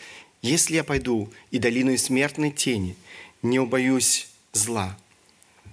[0.41, 2.97] Если я пойду и долину смертной тени,
[3.43, 4.97] не убоюсь зла.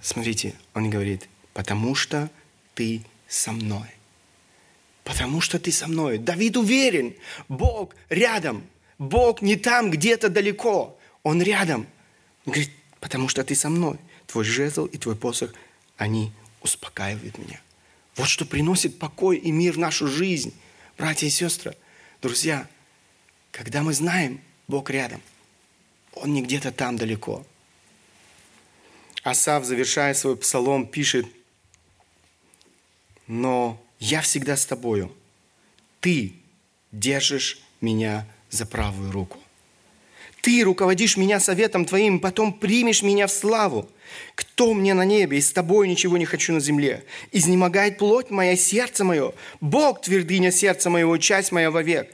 [0.02, 2.30] Смотрите, он говорит, потому что
[2.74, 3.86] ты со мной
[5.10, 6.18] потому что ты со мной.
[6.18, 7.14] Давид уверен,
[7.48, 8.62] Бог рядом.
[8.96, 10.96] Бог не там, где-то далеко.
[11.24, 11.88] Он рядом.
[12.46, 13.96] Он говорит, потому что ты со мной.
[14.28, 15.52] Твой жезл и твой посох,
[15.96, 16.30] они
[16.62, 17.60] успокаивают меня.
[18.16, 20.54] Вот что приносит покой и мир в нашу жизнь.
[20.98, 21.76] Братья и сестры,
[22.20, 22.68] друзья,
[23.52, 25.22] когда мы знаем, Бог рядом,
[26.12, 27.46] Он не где-то там далеко.
[29.22, 31.26] Асав, завершая свой псалом, пишет,
[33.26, 35.14] но я всегда с тобою.
[36.00, 36.34] Ты
[36.90, 39.38] держишь меня за правую руку.
[40.42, 43.90] Ты руководишь меня советом Твоим, потом примешь меня в славу.
[44.34, 47.04] Кто мне на небе, и с Тобой ничего не хочу на земле?
[47.32, 49.32] Изнемогает плоть моя, сердце мое.
[49.60, 52.10] Бог твердыня сердца моего, часть моя вовек.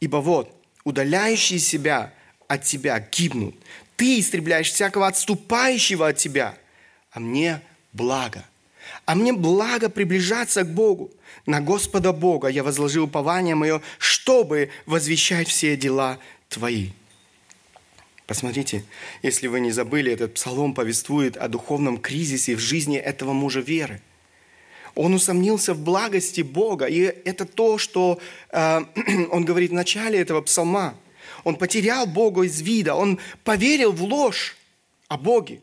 [0.00, 0.50] Ибо вот,
[0.84, 2.12] удаляющие себя
[2.48, 3.56] от Тебя гибнут.
[3.96, 6.56] Ты истребляешь всякого отступающего от Тебя,
[7.10, 7.60] а мне
[7.92, 8.44] благо–
[9.04, 11.10] а мне благо приближаться к Богу.
[11.46, 16.90] На Господа Бога я возложил упование мое, чтобы возвещать все дела Твои.
[18.26, 18.84] Посмотрите,
[19.22, 24.00] если вы не забыли, этот псалом повествует о духовном кризисе в жизни этого мужа веры.
[24.96, 28.18] Он усомнился в благости Бога, и это то, что
[28.50, 28.80] э,
[29.30, 30.96] он говорит в начале этого псалма.
[31.44, 34.56] Он потерял Бога из вида, он поверил в ложь
[35.06, 35.60] о Боге.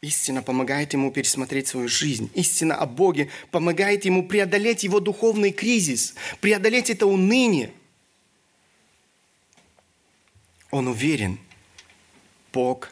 [0.00, 2.30] Истина помогает ему пересмотреть свою жизнь.
[2.34, 7.72] Истина о Боге помогает ему преодолеть его духовный кризис, преодолеть это уныние.
[10.70, 11.38] Он уверен,
[12.52, 12.90] Бог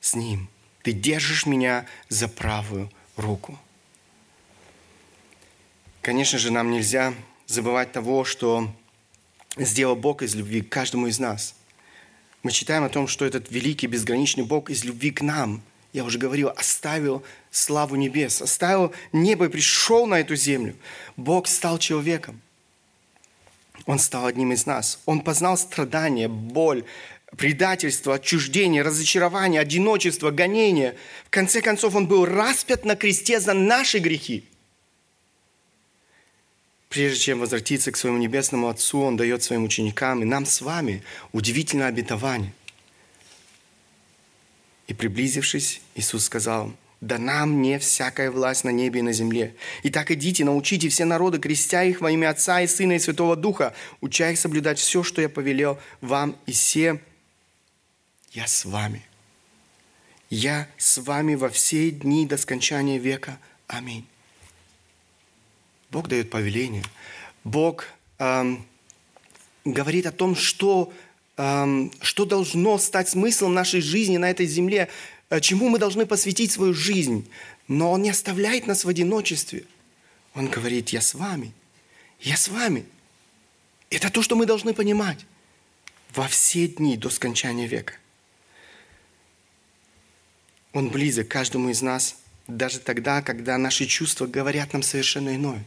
[0.00, 0.48] с ним.
[0.82, 3.58] Ты держишь меня за правую руку.
[6.00, 7.14] Конечно же, нам нельзя
[7.46, 8.72] забывать того, что
[9.56, 11.54] сделал Бог из любви к каждому из нас.
[12.42, 16.18] Мы читаем о том, что этот великий безграничный Бог из любви к нам– я уже
[16.18, 20.76] говорил, оставил славу небес, оставил небо и пришел на эту землю.
[21.16, 22.40] Бог стал человеком.
[23.86, 25.00] Он стал одним из нас.
[25.06, 26.84] Он познал страдания, боль,
[27.36, 30.96] предательство, отчуждение, разочарование, одиночество, гонение.
[31.26, 34.44] В конце концов, он был распят на кресте за наши грехи.
[36.88, 41.04] Прежде чем возвратиться к своему небесному Отцу, Он дает своим ученикам и нам с вами
[41.32, 42.52] удивительное обетование.
[44.88, 49.56] И приблизившись, Иисус сказал, «Да нам мне всякая власть на небе и на земле.
[49.84, 53.74] Итак, идите, научите все народы, крестя их во имя Отца и Сына и Святого Духа,
[54.02, 57.00] уча их соблюдать все, что я повелел вам, и все
[58.32, 59.02] я с вами.
[60.28, 63.38] Я с вами во все дни до скончания века.
[63.66, 64.06] Аминь».
[65.90, 66.84] Бог дает повеление.
[67.44, 67.86] Бог
[68.18, 68.66] эм,
[69.64, 70.92] говорит о том, что
[72.02, 74.88] что должно стать смыслом нашей жизни на этой земле,
[75.38, 77.30] чему мы должны посвятить свою жизнь.
[77.68, 79.64] Но Он не оставляет нас в одиночестве.
[80.34, 81.52] Он говорит, я с вами,
[82.20, 82.84] я с вами.
[83.90, 85.24] Это то, что мы должны понимать
[86.14, 87.94] во все дни до скончания века.
[90.72, 92.16] Он близок каждому из нас,
[92.48, 95.64] даже тогда, когда наши чувства говорят нам совершенно иное.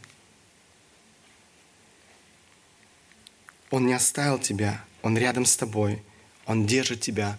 [3.69, 6.01] Он не оставил тебя, он рядом с тобой.
[6.45, 7.37] Он держит тебя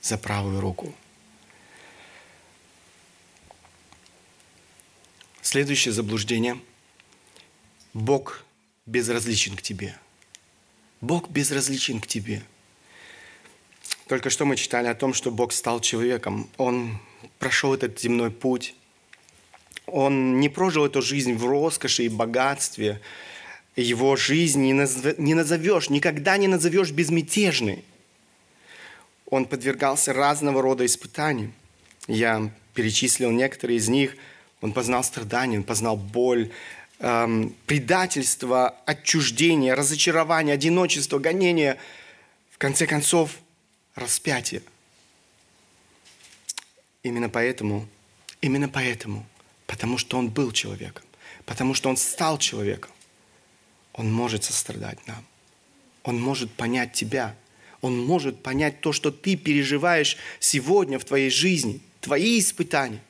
[0.00, 0.94] за правую руку.
[5.44, 6.58] Следующее заблуждение.
[7.92, 8.46] Бог
[8.86, 9.94] безразличен к тебе.
[11.02, 12.42] Бог безразличен к тебе.
[14.08, 16.48] Только что мы читали о том, что Бог стал человеком.
[16.56, 16.98] Он
[17.38, 18.74] прошел этот земной путь.
[19.84, 23.02] Он не прожил эту жизнь в роскоши и богатстве,
[23.76, 27.84] его жизнь не назовешь, никогда не назовешь безмятежной.
[29.26, 31.52] Он подвергался разного рода испытаниям.
[32.08, 34.16] Я перечислил некоторые из них.
[34.64, 36.50] Он познал страдания, он познал боль,
[36.98, 41.76] эм, предательство, отчуждение, разочарование, одиночество, гонение,
[42.50, 43.32] в конце концов,
[43.94, 44.62] распятие.
[47.02, 47.86] Именно поэтому,
[48.40, 49.26] именно поэтому,
[49.66, 51.04] потому что он был человеком,
[51.44, 52.90] потому что он стал человеком,
[53.92, 55.26] он может сострадать нам.
[56.04, 57.36] Он может понять тебя.
[57.82, 63.02] Он может понять то, что ты переживаешь сегодня в твоей жизни, твои испытания.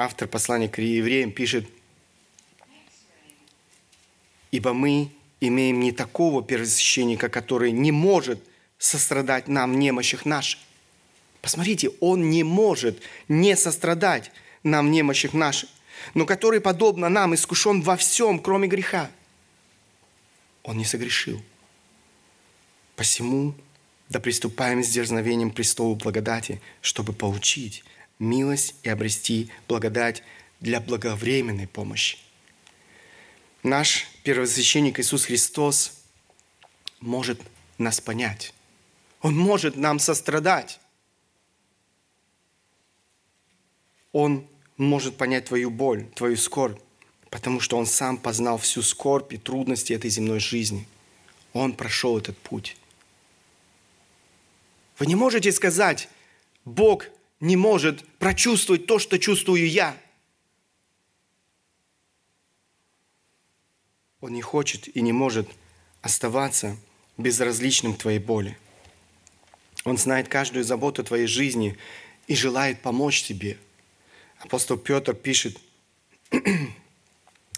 [0.00, 1.68] Автор послания к евреям пишет,
[4.52, 8.40] «Ибо мы имеем не такого первосвященника, который не может
[8.78, 10.60] сострадать нам в немощах наших».
[11.42, 14.30] Посмотрите, он не может не сострадать
[14.62, 15.68] нам в немощах наших,
[16.14, 19.10] но который, подобно нам, искушен во всем, кроме греха.
[20.62, 21.42] Он не согрешил.
[22.94, 23.52] Посему
[24.10, 27.82] да приступаем с дерзновением престолу благодати, чтобы получить
[28.18, 30.22] милость и обрести благодать
[30.60, 32.18] для благовременной помощи.
[33.62, 35.92] Наш первосвященник Иисус Христос
[37.00, 37.40] может
[37.76, 38.54] нас понять.
[39.20, 40.80] Он может нам сострадать.
[44.12, 46.80] Он может понять твою боль, твою скорбь,
[47.30, 50.86] потому что Он сам познал всю скорбь и трудности этой земной жизни.
[51.52, 52.76] Он прошел этот путь.
[54.98, 56.08] Вы не можете сказать,
[56.64, 57.06] Бог
[57.40, 59.96] не может прочувствовать то, что чувствую я.
[64.20, 65.48] Он не хочет и не может
[66.02, 66.76] оставаться
[67.16, 68.58] безразличным к твоей боли.
[69.84, 71.78] Он знает каждую заботу твоей жизни
[72.26, 73.58] и желает помочь тебе.
[74.40, 75.58] Апостол Петр пишет,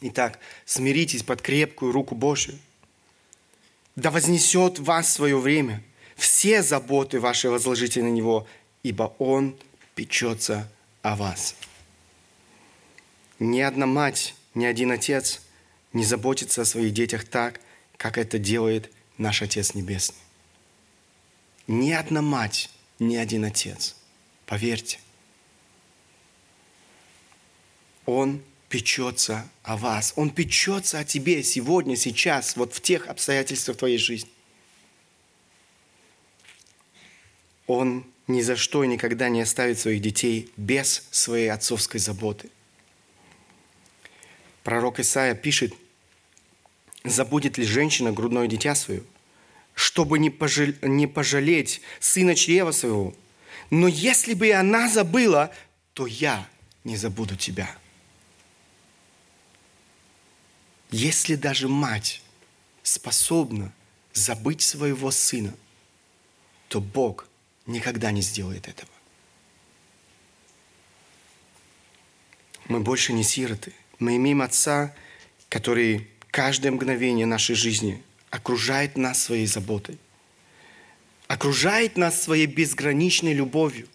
[0.02, 2.58] Итак, смиритесь под крепкую руку Божию.
[3.96, 5.82] Да вознесет вас свое время.
[6.16, 8.46] Все заботы ваши возложите на Него,
[8.82, 9.58] ибо Он
[9.94, 10.70] печется
[11.02, 11.54] о вас.
[13.38, 15.40] Ни одна мать, ни один отец
[15.92, 17.60] не заботится о своих детях так,
[17.96, 20.18] как это делает наш Отец Небесный.
[21.66, 23.96] Ни одна мать, ни один отец.
[24.46, 24.98] Поверьте.
[28.06, 30.12] Он печется о вас.
[30.16, 34.30] Он печется о тебе сегодня, сейчас, вот в тех обстоятельствах твоей жизни.
[37.66, 42.50] Он ни за что и никогда не оставит своих детей без своей отцовской заботы.
[44.64, 45.74] Пророк Исаия пишет,
[47.04, 49.02] «Забудет ли женщина грудное дитя свое,
[49.74, 53.14] чтобы не, пожалеть, не пожалеть сына чрева своего?
[53.70, 55.52] Но если бы и она забыла,
[55.94, 56.48] то я
[56.84, 57.74] не забуду тебя».
[60.90, 62.20] Если даже мать
[62.82, 63.72] способна
[64.12, 65.54] забыть своего сына,
[66.68, 67.29] то Бог
[67.70, 68.90] никогда не сделает этого.
[72.68, 73.72] Мы больше не сироты.
[73.98, 74.94] Мы имеем Отца,
[75.48, 79.98] который каждое мгновение нашей жизни окружает нас своей заботой,
[81.26, 83.88] окружает нас своей безграничной любовью.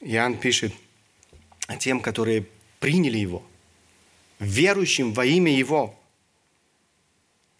[0.00, 0.72] Иоанн пишет
[1.66, 2.46] о тем, которые
[2.78, 3.42] приняли Его–
[4.38, 5.98] верующим во имя Его,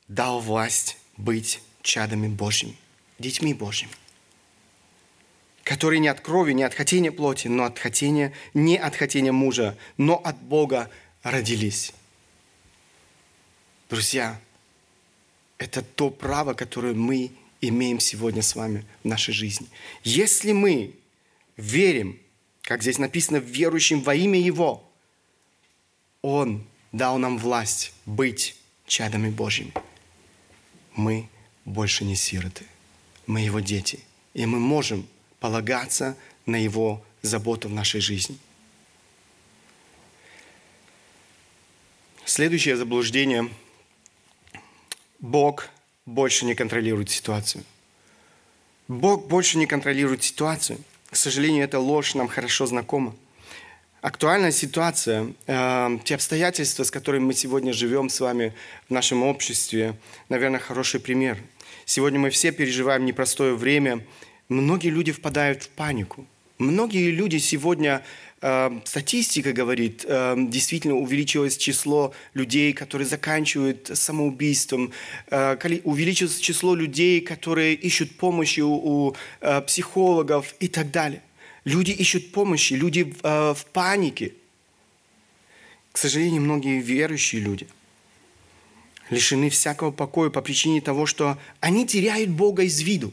[0.09, 2.77] дал власть быть чадами Божьими,
[3.25, 3.93] детьми Божьими,
[5.63, 9.77] которые не от крови, не от хотения плоти, но от хотения, не от хотения мужа,
[9.97, 10.91] но от Бога
[11.23, 11.93] родились.
[13.91, 14.41] Друзья,
[15.59, 19.67] это то право, которое мы имеем сегодня с вами в нашей жизни.
[20.03, 20.95] Если мы
[21.57, 22.21] верим,
[22.63, 24.89] как здесь написано, верующим во имя Его–
[26.25, 28.57] он дал нам власть быть
[28.87, 29.75] чадами Божьими.
[30.97, 31.29] Мы
[31.67, 32.65] больше не сироты.
[33.27, 34.01] Мы Его дети.
[34.35, 35.07] И мы можем
[35.41, 38.39] полагаться на Его заботу в нашей жизни.
[42.25, 43.49] Следующее заблуждение.
[45.21, 45.69] Бог
[46.07, 47.65] больше не контролирует ситуацию.
[48.89, 50.79] Бог больше не контролирует ситуацию.
[51.11, 53.15] К сожалению, эта ложь нам хорошо знакома
[54.05, 58.53] актуальная ситуация, э, те обстоятельства, с которыми мы сегодня живем с вами
[58.87, 59.97] в нашем обществе,
[60.29, 61.39] наверное, хороший пример.
[61.87, 64.05] Сегодня мы все переживаем непростое время.
[64.49, 66.27] Многие люди впадают в панику.
[66.59, 68.03] Многие люди сегодня,
[68.41, 74.93] э, статистика говорит, э, действительно увеличилось число людей, которые заканчивают самоубийством,
[75.31, 81.23] э, увеличилось число людей, которые ищут помощи у, у э, психологов и так далее–
[81.65, 84.35] Люди ищут помощи, люди э, в панике.
[85.93, 87.67] К сожалению, многие верующие люди
[89.11, 93.13] лишены всякого покоя по причине того, что они теряют Бога из виду.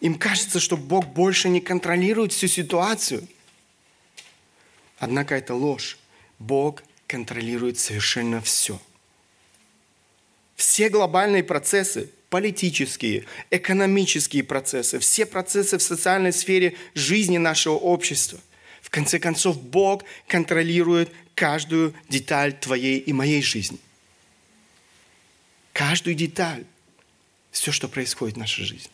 [0.00, 3.26] Им кажется, что Бог больше не контролирует всю ситуацию.
[4.98, 5.98] Однако это ложь.
[6.38, 8.80] Бог контролирует совершенно все.
[10.54, 18.40] Все глобальные процессы, политические, экономические процессы, все процессы в социальной сфере жизни нашего общества.
[18.86, 23.80] В конце концов, Бог контролирует каждую деталь твоей и моей жизни.
[25.72, 26.64] Каждую деталь.
[27.50, 28.90] Все, что происходит в нашей жизни.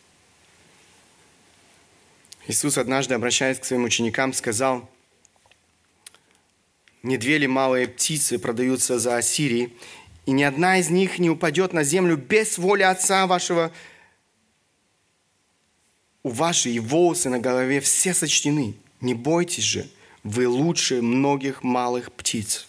[2.49, 4.91] Иисус однажды, обращаясь к своим ученикам, сказал,
[7.03, 9.77] «Не две ли малые птицы продаются за Ассирии,
[10.25, 13.71] и ни одна из них не упадет на землю без воли Отца вашего.
[16.23, 18.75] У и волосы на голове все сочтены.
[19.03, 19.91] Не бойтесь же,
[20.23, 22.67] вы лучше многих малых птиц.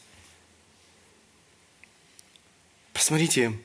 [2.91, 3.57] Посмотрите,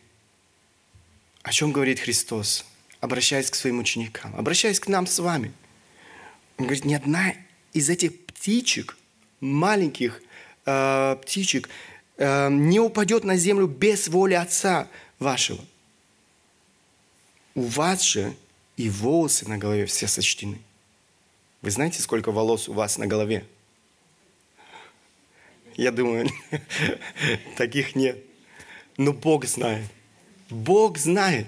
[1.42, 2.64] о чем говорит Христос,
[3.00, 5.52] обращаясь к своим ученикам, обращаясь к нам с вами.
[6.58, 7.34] Он говорит, ни одна
[7.72, 8.96] из этих птичек,
[9.40, 10.22] маленьких
[10.64, 11.68] э, птичек,
[12.18, 14.88] Эм, не упадет на землю без воли Отца
[15.20, 15.64] вашего.
[17.54, 18.34] У вас же
[18.76, 20.58] и волосы на голове все сочтены.
[21.62, 23.44] Вы знаете, сколько волос у вас на голове?
[25.74, 26.28] Я думаю,
[27.56, 28.18] таких нет.
[28.96, 29.86] Но Бог знает.
[30.50, 31.46] Бог знает.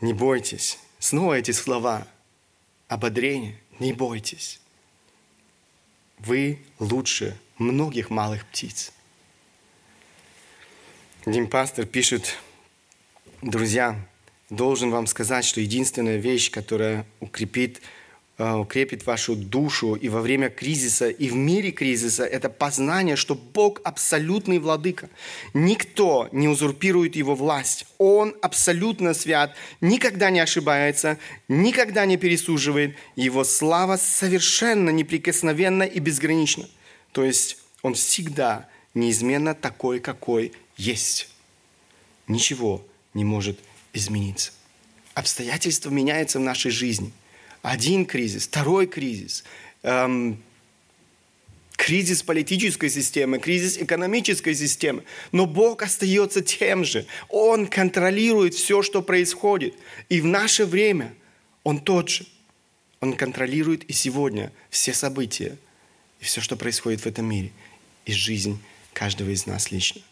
[0.00, 0.78] Не бойтесь.
[0.98, 2.06] Снова эти слова
[2.88, 3.56] ободрения.
[3.78, 4.60] Не бойтесь.
[6.18, 8.92] Вы лучше многих малых птиц.
[11.24, 12.38] Один пастор пишет,
[13.42, 13.96] друзья,
[14.50, 17.80] должен вам сказать, что единственная вещь, которая укрепит
[18.42, 23.34] Э, укрепит вашу душу и во время кризиса, и в мире кризиса, это познание, что
[23.34, 25.10] Бог абсолютный владыка.
[25.52, 27.84] Никто не узурпирует его власть.
[27.98, 32.96] Он абсолютно свят, никогда не ошибается, никогда не пересуживает.
[33.14, 36.66] Его слава совершенно неприкосновенна и безгранична.
[37.12, 41.28] То есть он всегда неизменно такой, какой есть.
[42.26, 42.82] Ничего
[43.12, 43.60] не может
[43.92, 44.52] измениться.
[45.14, 47.12] Обстоятельства меняются в нашей жизни–
[47.62, 49.44] один кризис, второй кризис,
[49.82, 50.42] эм,
[51.72, 55.04] кризис политической системы, кризис экономической системы.
[55.32, 57.06] Но Бог остается тем же.
[57.28, 59.74] Он контролирует все, что происходит.
[60.08, 61.14] И в наше время
[61.62, 62.26] Он тот же.
[63.00, 65.56] Он контролирует и сегодня все события,
[66.20, 67.50] и все, что происходит в этом мире,
[68.04, 68.58] и жизнь
[68.92, 70.02] каждого из нас лично.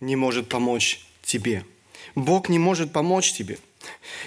[0.00, 1.64] не может помочь тебе.
[2.16, 3.56] Бог не может помочь тебе.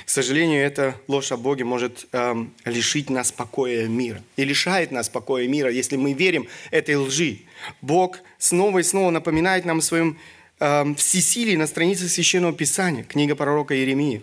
[0.05, 4.24] К сожалению, эта ложь о Боге может эм, лишить нас покоя мира.
[4.38, 7.39] И лишает нас покоя мира, если мы верим этой лжи.
[7.82, 10.18] Бог снова и снова напоминает нам о своем
[10.61, 14.22] эм, всесилии на странице Священного Писания, книга пророка Иеремии.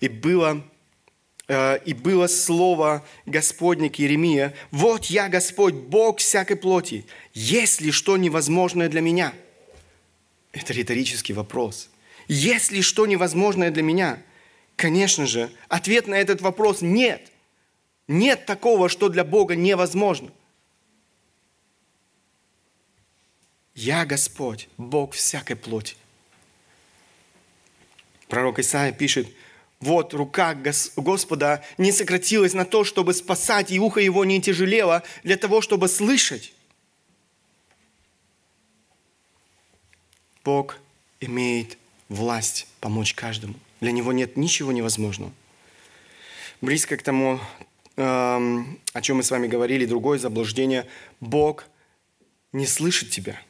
[0.00, 0.64] И было
[1.48, 8.16] и было слово Господне к Иеремия, «Вот я, Господь, Бог всякой плоти, есть ли что
[8.16, 9.34] невозможное для меня?»
[10.52, 11.88] Это риторический вопрос.
[12.28, 14.22] Есть ли что невозможное для меня?
[14.76, 17.30] Конечно же, ответ на этот вопрос– нет.
[18.06, 20.30] Нет такого, что для Бога невозможно.
[23.74, 25.96] Я Господь, Бог всякой плоти.
[28.28, 29.28] Пророк Исаия пишет–
[29.82, 35.36] вот рука Господа не сократилась на то, чтобы спасать, и ухо его не тяжелело для
[35.36, 36.52] того, чтобы слышать.
[40.44, 40.78] Бог
[41.20, 41.78] имеет
[42.08, 43.54] власть помочь каждому.
[43.80, 45.32] Для него нет ничего невозможного.
[46.60, 47.40] Близко к тому,
[47.96, 50.86] эм, о чем мы с вами говорили, другое заблуждение.
[51.18, 51.64] Бог
[52.52, 53.40] не слышит тебя.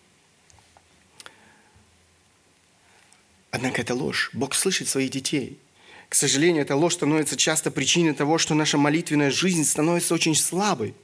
[3.51, 4.31] Однако это ложь.
[4.33, 5.59] Бог слышит своих детей–
[6.13, 10.95] к сожалению, эта ложь становится часто причиной того, что наша молитвенная жизнь становится очень слабой,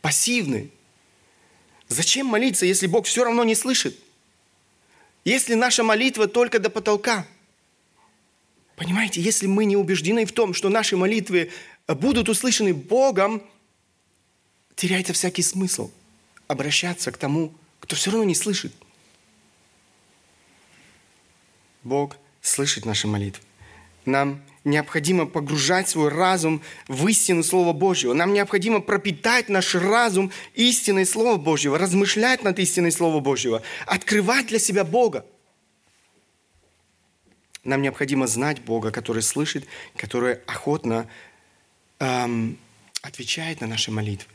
[0.00, 0.70] пассивной.
[1.88, 3.98] Зачем молиться, если Бог все равно не слышит?
[5.26, 7.26] Если наша молитва только до потолка?
[8.76, 11.50] Понимаете, если мы не убеждены в том, что наши молитвы
[11.86, 13.42] будут услышаны Богом,
[14.74, 15.90] теряется всякий смысл
[16.46, 18.72] обращаться к тому, кто все равно не слышит.
[21.82, 23.45] Бог слышит наши молитвы.
[24.06, 28.14] Нам необходимо погружать свой разум в истину Слова Божьего.
[28.14, 34.58] Нам необходимо пропитать наш разум истиной Слова Божьего, размышлять над истиной Слова Божьего, открывать для
[34.58, 35.26] себя Бога.
[37.64, 41.10] Нам необходимо знать Бога, который слышит, который охотно
[41.98, 42.58] эм,
[43.02, 44.30] отвечает на наши молитвы.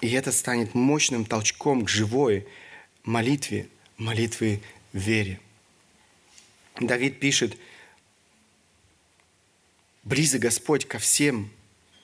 [0.00, 2.46] И это станет мощным толчком к живой
[3.02, 4.60] молитве молитвы
[4.92, 5.40] в вере.
[6.78, 7.56] Давид пишет,
[10.04, 11.50] близок Господь ко всем,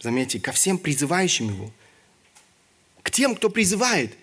[0.01, 1.71] заметьте, ко всем призывающим Его,
[3.03, 4.15] к тем, кто призывает.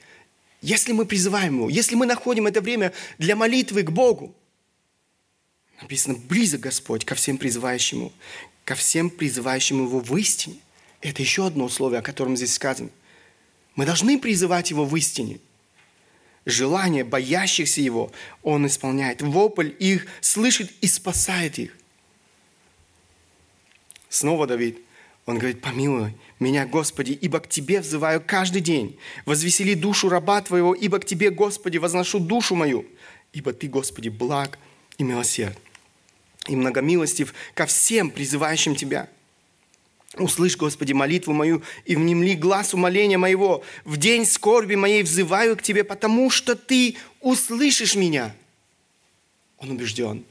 [0.62, 4.36] Если мы призываем Его, если мы находим это время для молитвы к Богу,
[5.82, 8.14] написано, близок Господь ко всем призывающим Его,
[8.66, 10.58] ко всем призывающим Его в истине.
[11.02, 12.90] Это еще одно условие, о котором здесь сказано.
[13.76, 15.40] Мы должны призывать Его в истине.
[16.46, 18.12] Желание боящихся Его
[18.42, 19.22] Он исполняет.
[19.22, 21.78] Вопль их слышит и спасает их.
[24.10, 24.80] Снова Давид.
[25.26, 28.98] Он говорит, помилуй меня, Господи, ибо к Тебе взываю каждый день.
[29.26, 32.86] Возвесели душу раба Твоего, ибо к Тебе, Господи, возношу душу мою.
[33.34, 34.58] Ибо Ты, Господи, благ
[34.98, 35.58] и милосерд,
[36.48, 39.10] и многомилостив ко всем призывающим Тебя.
[40.16, 43.64] Услышь, Господи, молитву мою и внемли глаз умоления моего.
[43.84, 48.34] В день скорби моей взываю к Тебе, потому что Ты услышишь меня.
[49.58, 50.24] Он убежден.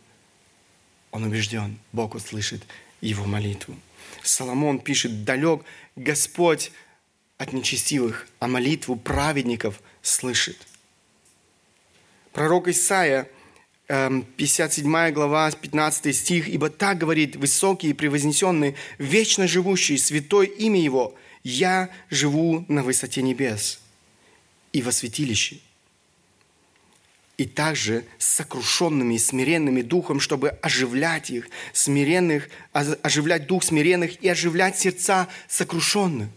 [1.10, 1.78] Он убежден.
[1.92, 2.62] Бог услышит
[3.00, 3.76] его молитву.
[4.22, 5.62] Соломон пишет, далек
[5.94, 6.72] Господь
[7.38, 10.56] от нечестивых, а молитву праведников слышит.
[12.32, 13.28] Пророк Исаия,
[13.88, 20.80] 57 эм, глава, 15 стих, «Ибо так говорит высокий и превознесенный, вечно живущий, святой имя
[20.80, 23.80] Его, я живу на высоте небес
[24.72, 25.60] и во святилище,
[27.36, 34.28] и также с сокрушенными и смиренными духом, чтобы оживлять их, смиренных, оживлять дух смиренных и
[34.28, 36.28] оживлять сердца сокрушенных.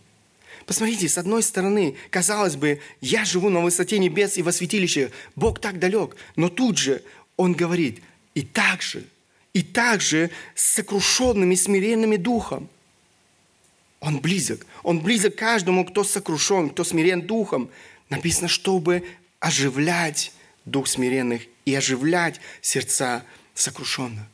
[0.66, 5.60] Посмотрите, с одной стороны, казалось бы, я живу на высоте небес и во святилище, Бог
[5.60, 7.02] так далек, но тут же
[7.38, 8.04] Он говорит,
[8.36, 9.06] и также,
[9.54, 12.70] и также с сокрушенными, смиренными духом.
[14.00, 14.66] Он близок.
[14.84, 17.70] Он близок каждому, кто сокрушен, кто смирен духом.
[18.10, 19.04] Написано, чтобы
[19.40, 20.32] оживлять
[20.70, 24.26] дух смиренных и оживлять сердца сокрушенных.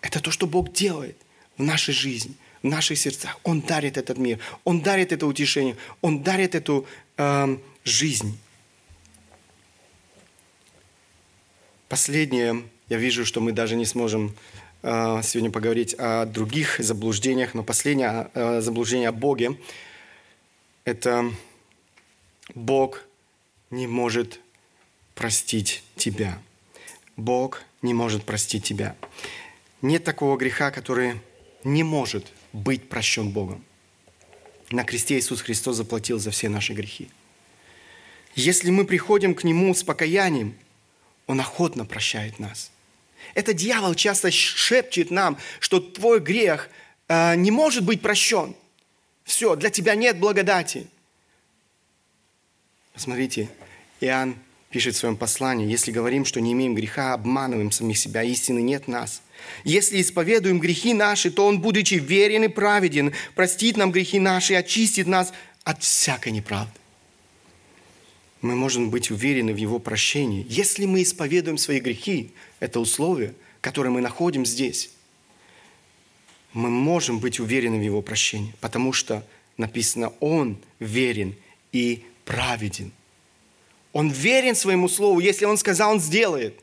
[0.00, 1.16] Это то, что Бог делает
[1.56, 3.38] в нашей жизни, в наших сердцах.
[3.42, 6.86] Он дарит этот мир, Он дарит это утешение, Он дарит эту
[7.16, 8.38] э, жизнь.
[11.88, 14.34] Последнее, я вижу, что мы даже не сможем
[14.82, 19.58] э, сегодня поговорить о других заблуждениях, но последнее э, заблуждение о Боге–
[20.84, 21.32] это
[22.54, 23.04] Бог
[23.70, 24.40] не может
[25.14, 26.40] простить тебя.
[27.16, 28.96] Бог не может простить тебя.
[29.82, 31.20] Нет такого греха, который
[31.62, 33.64] не может быть прощен Богом.
[34.70, 37.10] На кресте Иисус Христос заплатил за все наши грехи.
[38.34, 40.56] Если мы приходим к Нему с покаянием,
[41.26, 42.72] Он охотно прощает нас.
[43.34, 46.68] Это дьявол часто шепчет нам, что твой грех
[47.08, 48.54] э, не может быть прощен.
[49.24, 50.86] Все, для тебя нет благодати.
[52.92, 53.48] Посмотрите,
[54.00, 54.36] Иоанн
[54.74, 58.88] пишет в своем послании, если говорим, что не имеем греха, обманываем самих себя, истины нет
[58.88, 59.22] нас.
[59.62, 64.56] Если исповедуем грехи наши, то Он, будучи верен и праведен, простит нам грехи наши и
[64.56, 66.72] очистит нас от всякой неправды.
[68.42, 70.44] Мы можем быть уверены в Его прощении.
[70.48, 74.90] Если мы исповедуем свои грехи, это условие, которое мы находим здесь,
[76.52, 79.24] мы можем быть уверены в Его прощении, потому что
[79.56, 81.36] написано, Он верен
[81.70, 82.90] и праведен–
[83.94, 85.20] он верен своему слову.
[85.20, 86.60] Если он сказал, он сделает.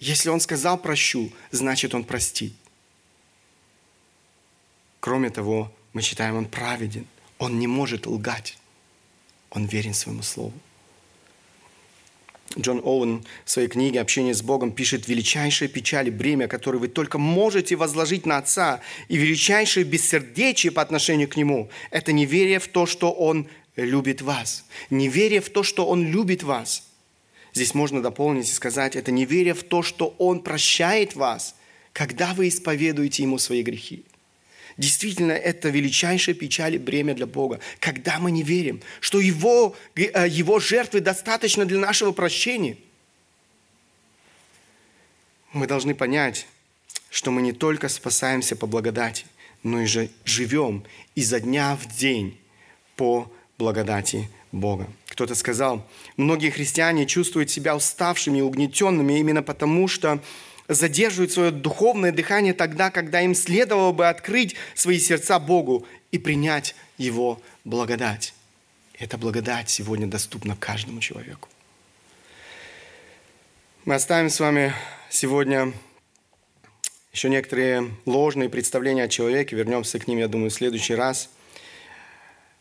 [0.00, 2.52] Если он сказал прощу, значит он простит.
[4.98, 7.06] Кроме того, мы считаем, он праведен.
[7.38, 8.58] Он не может лгать.
[9.50, 10.52] Он верен своему слову.
[12.58, 16.88] Джон Оуэн в своей книге «Общение с Богом» пишет «Величайшая печаль и бремя, которое вы
[16.88, 22.66] только можете возложить на Отца, и величайшее бессердечие по отношению к Нему– это неверие в
[22.66, 23.46] то, что Он
[23.76, 24.64] любит вас.
[24.90, 26.84] Неверие в то, что Он любит вас.
[27.52, 31.56] Здесь можно дополнить и сказать, это неверие в то, что Он прощает вас,
[31.92, 34.04] когда вы исповедуете Ему свои грехи.
[34.76, 40.26] Действительно, это величайшая печаль и бремя для Бога, когда мы не верим, что Его, э,
[40.28, 42.78] его жертвы достаточно для нашего прощения.
[45.52, 46.46] Мы должны понять,
[47.10, 49.26] что мы не только спасаемся по благодати,
[49.62, 52.38] но и же живем изо дня в день
[52.96, 53.30] по
[53.60, 54.86] благодати Бога.
[55.08, 55.86] Кто-то сказал,
[56.16, 60.20] многие христиане чувствуют себя уставшими и угнетенными именно потому, что
[60.66, 66.74] задерживают свое духовное дыхание тогда, когда им следовало бы открыть свои сердца Богу и принять
[66.96, 68.34] Его благодать.
[68.98, 71.48] Эта благодать сегодня доступна каждому человеку.
[73.84, 74.72] Мы оставим с вами
[75.10, 75.72] сегодня
[77.12, 79.56] еще некоторые ложные представления о человеке.
[79.56, 81.28] Вернемся к ним, я думаю, в следующий раз.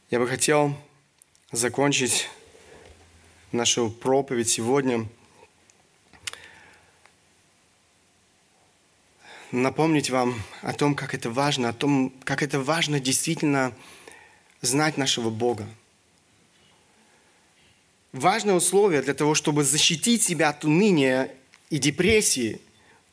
[0.09, 0.75] Я бы хотел
[1.51, 2.29] закончить
[3.51, 5.07] нашу проповедь сегодня,
[9.51, 13.73] напомнить вам о том, как это важно, о том, как это важно действительно
[14.61, 15.67] знать нашего Бога.
[18.11, 21.31] Важное условие для того, чтобы защитить себя от уныния
[21.69, 22.59] и депрессии,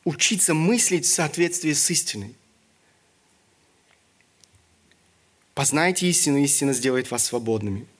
[0.03, 2.35] учиться мыслить в соответствии с истиной.
[5.53, 7.87] Познайте истину, истина сделает вас свободными–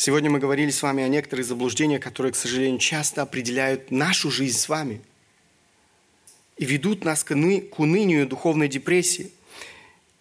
[0.00, 4.56] Сегодня мы говорили с вами о некоторых заблуждениях, которые, к сожалению, часто определяют нашу жизнь
[4.56, 5.00] с вами
[6.56, 9.32] и ведут нас к унынию духовной депрессии.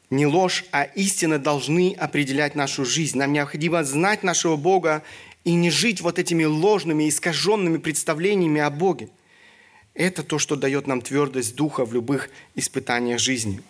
[0.10, 3.20] Не ложь, а истина должны определять нашу жизнь.
[3.20, 5.04] Нам необходимо знать нашего Бога
[5.44, 9.10] и не жить вот этими ложными, искаженными представлениями о Боге.
[9.94, 13.62] Это то, что дает нам твердость духа в любых испытаниях жизни.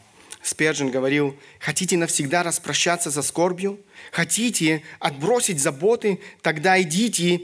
[0.47, 3.79] Сперджин говорил, хотите навсегда распрощаться со скорбью?
[4.11, 6.19] Хотите отбросить заботы?
[6.41, 7.41] Тогда идите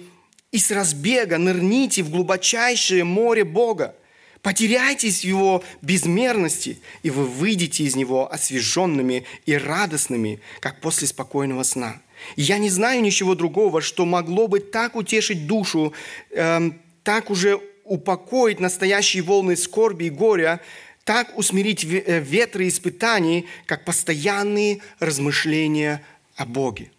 [0.52, 3.96] и с разбега нырните в глубочайшее море Бога.
[4.42, 11.64] Потеряйтесь в Его безмерности, и вы выйдете из Него освеженными и радостными, как после спокойного
[11.64, 12.02] сна–
[12.36, 15.94] я не знаю ничего другого, что могло бы так утешить душу,
[16.32, 20.62] эм, так уже упокоить настоящие волны скорби и горя,
[21.04, 26.04] так усмирить э, ветры испытаний, как постоянные размышления
[26.36, 26.92] о Боге.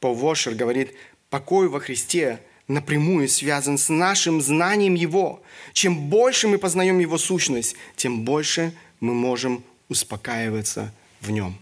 [0.00, 0.92] Пол Вошер говорит,
[1.30, 5.42] покой во Христе напрямую связан с нашим знанием Его.
[5.72, 11.56] Чем больше мы познаем Его сущность, тем больше мы можем успокаиваться в Нем.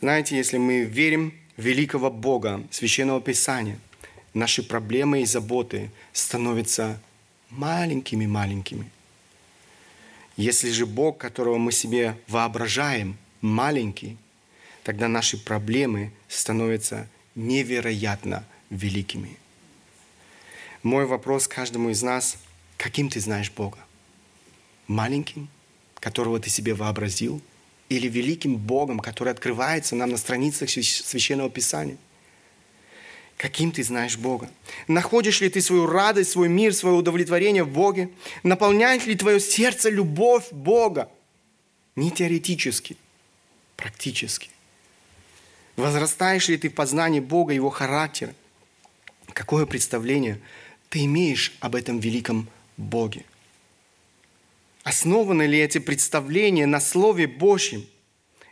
[0.00, 3.78] Знаете, если мы верим в великого Бога, Священного Писания,
[4.34, 7.00] наши проблемы и заботы становятся
[7.50, 8.90] маленькими-маленькими.
[10.36, 14.16] Если же Бог, которого мы себе воображаем, маленький,
[14.82, 19.36] тогда наши проблемы становятся невероятно великими.
[20.82, 22.36] Мой вопрос каждому из нас,
[22.76, 23.78] каким ты знаешь Бога?
[24.86, 25.48] Маленьким,
[26.00, 27.40] которого ты себе вообразил–
[27.88, 31.96] или великим Богом, который открывается нам на страницах Священного Писания.
[33.36, 34.48] Каким ты знаешь Бога?
[34.86, 38.10] Находишь ли ты свою радость, свой мир, свое удовлетворение в Боге?
[38.42, 41.10] Наполняет ли твое сердце любовь Бога?
[41.96, 42.96] Не теоретически,
[43.76, 44.50] практически.
[45.76, 48.34] Возрастаешь ли ты в познании Бога, Его характера?
[49.32, 50.40] Какое представление
[50.88, 53.24] ты имеешь об этом великом Боге?
[54.84, 57.86] Основаны ли эти представления на Слове Божьем?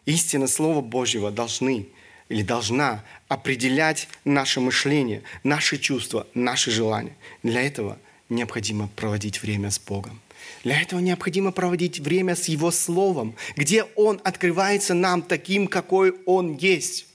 [0.06, 1.88] Истина Слова Божьего должны
[2.32, 7.14] или должна определять наше мышление, наши чувства, наши желания.
[7.42, 7.98] Для этого
[8.30, 10.18] необходимо проводить время с Богом.
[10.64, 16.56] Для этого необходимо проводить время с Его Словом, где Он открывается нам таким, какой Он
[16.56, 17.06] есть.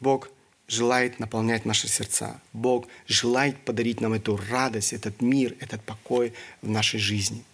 [0.00, 0.30] Бог
[0.66, 2.40] желает наполнять наши сердца.
[2.54, 7.44] Бог желает подарить нам эту радость, этот мир, этот покой в нашей жизни.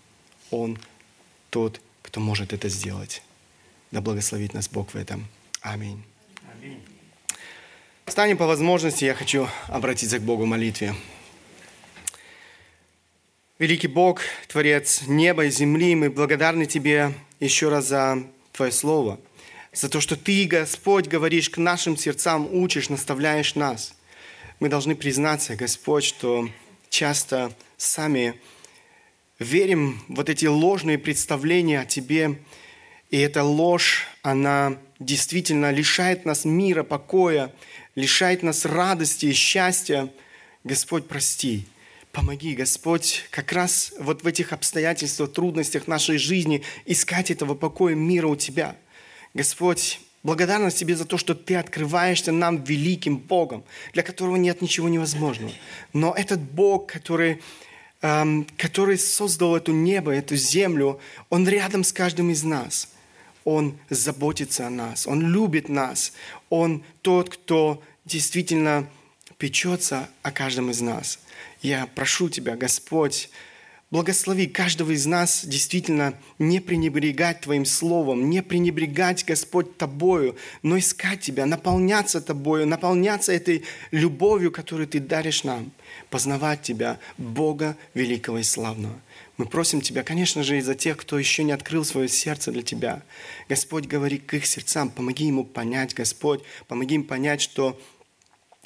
[0.52, 0.78] Он
[1.50, 3.22] тот, кто может это сделать.
[3.90, 5.26] Да благословит нас Бог в этом.
[5.64, 6.04] Аминь.
[6.52, 6.80] Аминь.
[8.04, 10.94] Встанем по возможности, я хочу обратиться к Богу в молитве.
[13.58, 19.18] Великий Бог, Творец неба и земли, мы благодарны Тебе еще раз за Твое Слово–
[19.74, 23.94] за то, что Ты, Господь, говоришь к нашим сердцам, учишь, наставляешь нас.
[24.60, 26.48] Мы должны признаться, Господь, что
[26.88, 28.40] часто сами
[29.40, 32.38] верим в вот эти ложные представления о Тебе,
[33.10, 37.52] и эта ложь, она действительно лишает нас мира, покоя,
[37.94, 40.10] лишает нас радости и счастья.
[40.64, 41.66] Господь, прости,
[42.12, 48.28] помоги, Господь, как раз вот в этих обстоятельствах, трудностях нашей жизни искать этого покоя, мира
[48.28, 48.76] у Тебя–
[49.34, 54.88] Господь, благодарность Тебе за то, что Ты открываешься нам великим Богом, для которого нет ничего
[54.88, 55.52] невозможного.
[55.92, 57.42] Но этот Бог, который,
[58.00, 62.88] эм, который создал эту небо, эту землю, Он рядом с каждым из нас.
[63.44, 66.12] Он заботится о нас, Он любит нас.
[66.50, 68.88] Он тот, кто действительно
[69.38, 71.18] печется о каждом из нас.
[71.60, 73.30] Я прошу Тебя, Господь,
[73.94, 80.34] Благослови каждого из нас действительно не пренебрегать Твоим Словом, не пренебрегать, Господь, Тобою,
[80.64, 85.70] но искать Тебя, наполняться Тобою, наполняться этой любовью, которую Ты даришь нам,
[86.10, 88.98] познавать Тебя, Бога великого и славного.
[89.36, 92.62] Мы просим Тебя, конечно же, и за тех, кто еще не открыл свое сердце для
[92.62, 93.02] Тебя.
[93.48, 97.80] Господь, говори к их сердцам, помоги ему понять, Господь, помоги им понять, что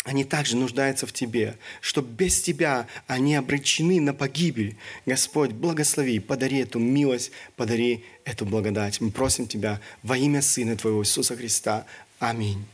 [0.04, 4.76] они также нуждаются в Тебе, что без Тебя они обречены на погибель.
[5.06, 9.00] Господь, благослови, подари эту милость, подари эту благодать.
[9.00, 11.86] Мы просим Тебя во имя Сына Твоего Иисуса Христа.
[12.18, 12.64] Аминь.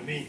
[0.00, 0.28] Аминь.